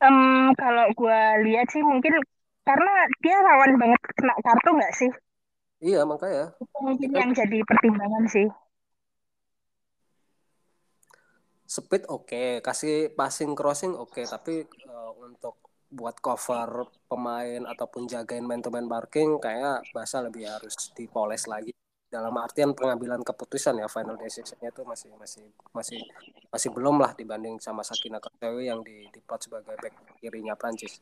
[0.02, 2.18] Um, kalau gue lihat sih mungkin
[2.66, 5.12] karena dia rawan banget kena kartu nggak sih?
[5.82, 6.54] Iya makanya.
[6.58, 8.48] Itu mungkin ya, yang jadi pertimbangan sih.
[11.72, 12.50] Speed oke, okay.
[12.60, 14.28] kasih passing crossing oke, okay.
[14.28, 15.56] tapi uh, untuk
[15.88, 21.72] buat cover pemain ataupun jagain main to main parking kayak bahasa lebih harus dipoles lagi
[22.12, 26.00] dalam artian pengambilan keputusan ya final decisionnya itu masih masih masih
[26.52, 31.00] masih belum lah dibanding sama Sakina Kertewi yang di diplot sebagai back kirinya Prancis.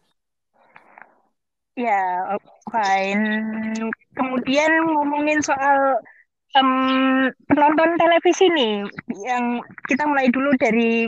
[1.73, 2.37] Ya,
[2.69, 3.25] fine.
[4.13, 5.97] Kemudian ngomongin soal
[6.57, 8.87] um, penonton televisi nih,
[9.25, 11.05] yang kita mulai dulu dari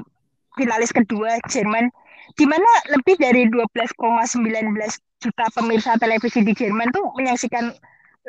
[0.59, 1.87] finalis kedua Jerman
[2.35, 3.97] di mana lebih dari 12,19
[5.21, 7.71] juta pemirsa televisi di Jerman tuh menyaksikan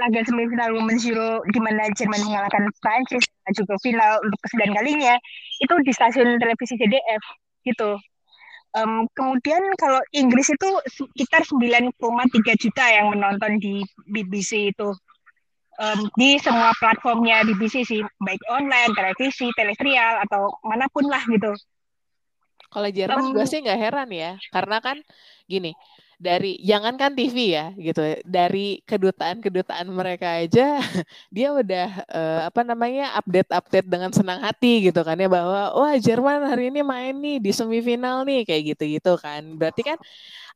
[0.01, 5.15] laga semifinal Women's Euro di mana Jerman mengalahkan Prancis juga final untuk kesembilan kalinya
[5.61, 7.23] itu di stasiun televisi ZDF
[7.69, 8.01] gitu.
[8.73, 11.93] Um, kemudian kalau Inggris itu sekitar 9,3
[12.57, 14.97] juta yang menonton di BBC itu
[15.83, 21.51] um, di semua platformnya BBC sih baik online, televisi, telestrial atau mana pun lah gitu.
[22.73, 24.97] Kalau Jerman um, gue sih nggak heran ya, karena kan
[25.45, 25.77] gini,
[26.17, 30.81] dari jangankan TV ya gitu, dari kedutaan-kedutaan mereka aja
[31.35, 36.49] dia udah uh, apa namanya update-update dengan senang hati gitu kan ya bahwa wah Jerman
[36.49, 39.45] hari ini main nih di semifinal nih kayak gitu-gitu kan.
[39.61, 39.99] Berarti kan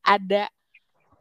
[0.07, 0.49] ada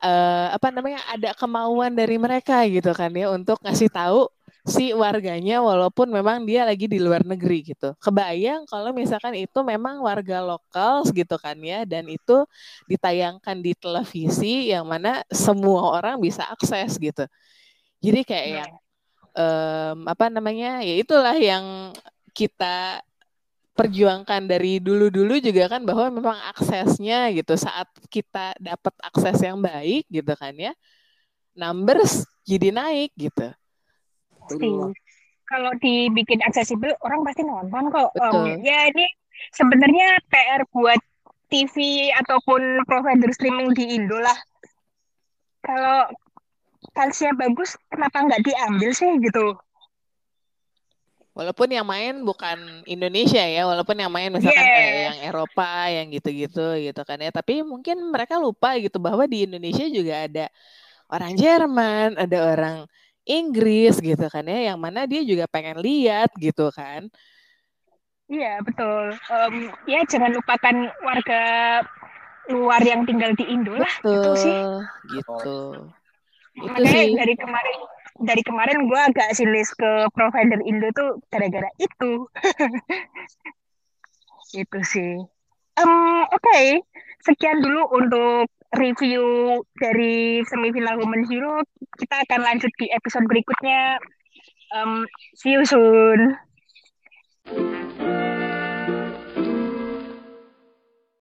[0.02, 4.28] uh, apa namanya ada kemauan dari mereka gitu kan ya untuk ngasih tahu
[4.66, 7.94] si warganya walaupun memang dia lagi di luar negeri gitu.
[8.02, 12.50] Kebayang kalau misalkan itu memang warga lokal gitu kan ya dan itu
[12.90, 17.30] ditayangkan di televisi yang mana semua orang bisa akses gitu.
[18.02, 18.72] Jadi kayak yang
[19.38, 20.82] um, apa namanya?
[20.82, 21.94] ya itulah yang
[22.34, 23.06] kita
[23.76, 30.08] perjuangkan dari dulu-dulu juga kan bahwa memang aksesnya gitu saat kita dapat akses yang baik
[30.08, 30.72] gitu kan ya
[31.54, 33.52] numbers jadi naik gitu
[34.46, 34.94] Betul.
[35.46, 38.10] kalau dibikin aksesibel orang pasti nonton kok.
[38.14, 38.62] Betul.
[38.62, 39.06] Um, ya ini
[39.54, 41.02] sebenarnya PR buat
[41.50, 44.38] TV ataupun provider streaming di Indo lah.
[45.66, 46.10] Kalau
[46.94, 49.58] kansnya bagus, kenapa nggak diambil sih gitu?
[51.36, 54.72] Walaupun yang main bukan Indonesia ya, walaupun yang main misalkan Yes.
[54.72, 57.28] kayak yang Eropa, yang gitu-gitu gitu kan ya.
[57.28, 60.46] Tapi mungkin mereka lupa gitu bahwa di Indonesia juga ada
[61.12, 62.78] orang Jerman, ada orang
[63.28, 67.12] Inggris gitu kan ya, yang mana dia juga pengen lihat gitu kan.
[68.32, 69.14] Iya betul.
[69.30, 71.42] Um, ya jangan lupakan warga
[72.50, 73.92] luar yang tinggal di Indo lah.
[74.02, 74.60] Gitu Betul, sih.
[75.20, 75.58] gitu.
[76.56, 77.12] Itu Makanya sih.
[77.12, 77.80] dari kemarin
[78.20, 82.28] dari kemarin gue agak sinis ke provider Indo tuh gara-gara itu.
[84.64, 85.20] itu sih.
[85.76, 86.80] Um, Oke,
[87.28, 88.48] sekian dulu untuk
[88.80, 91.60] review dari semifinal Women Hero.
[92.00, 94.00] Kita akan lanjut di episode berikutnya.
[94.72, 95.04] Um,
[95.36, 96.40] see you soon.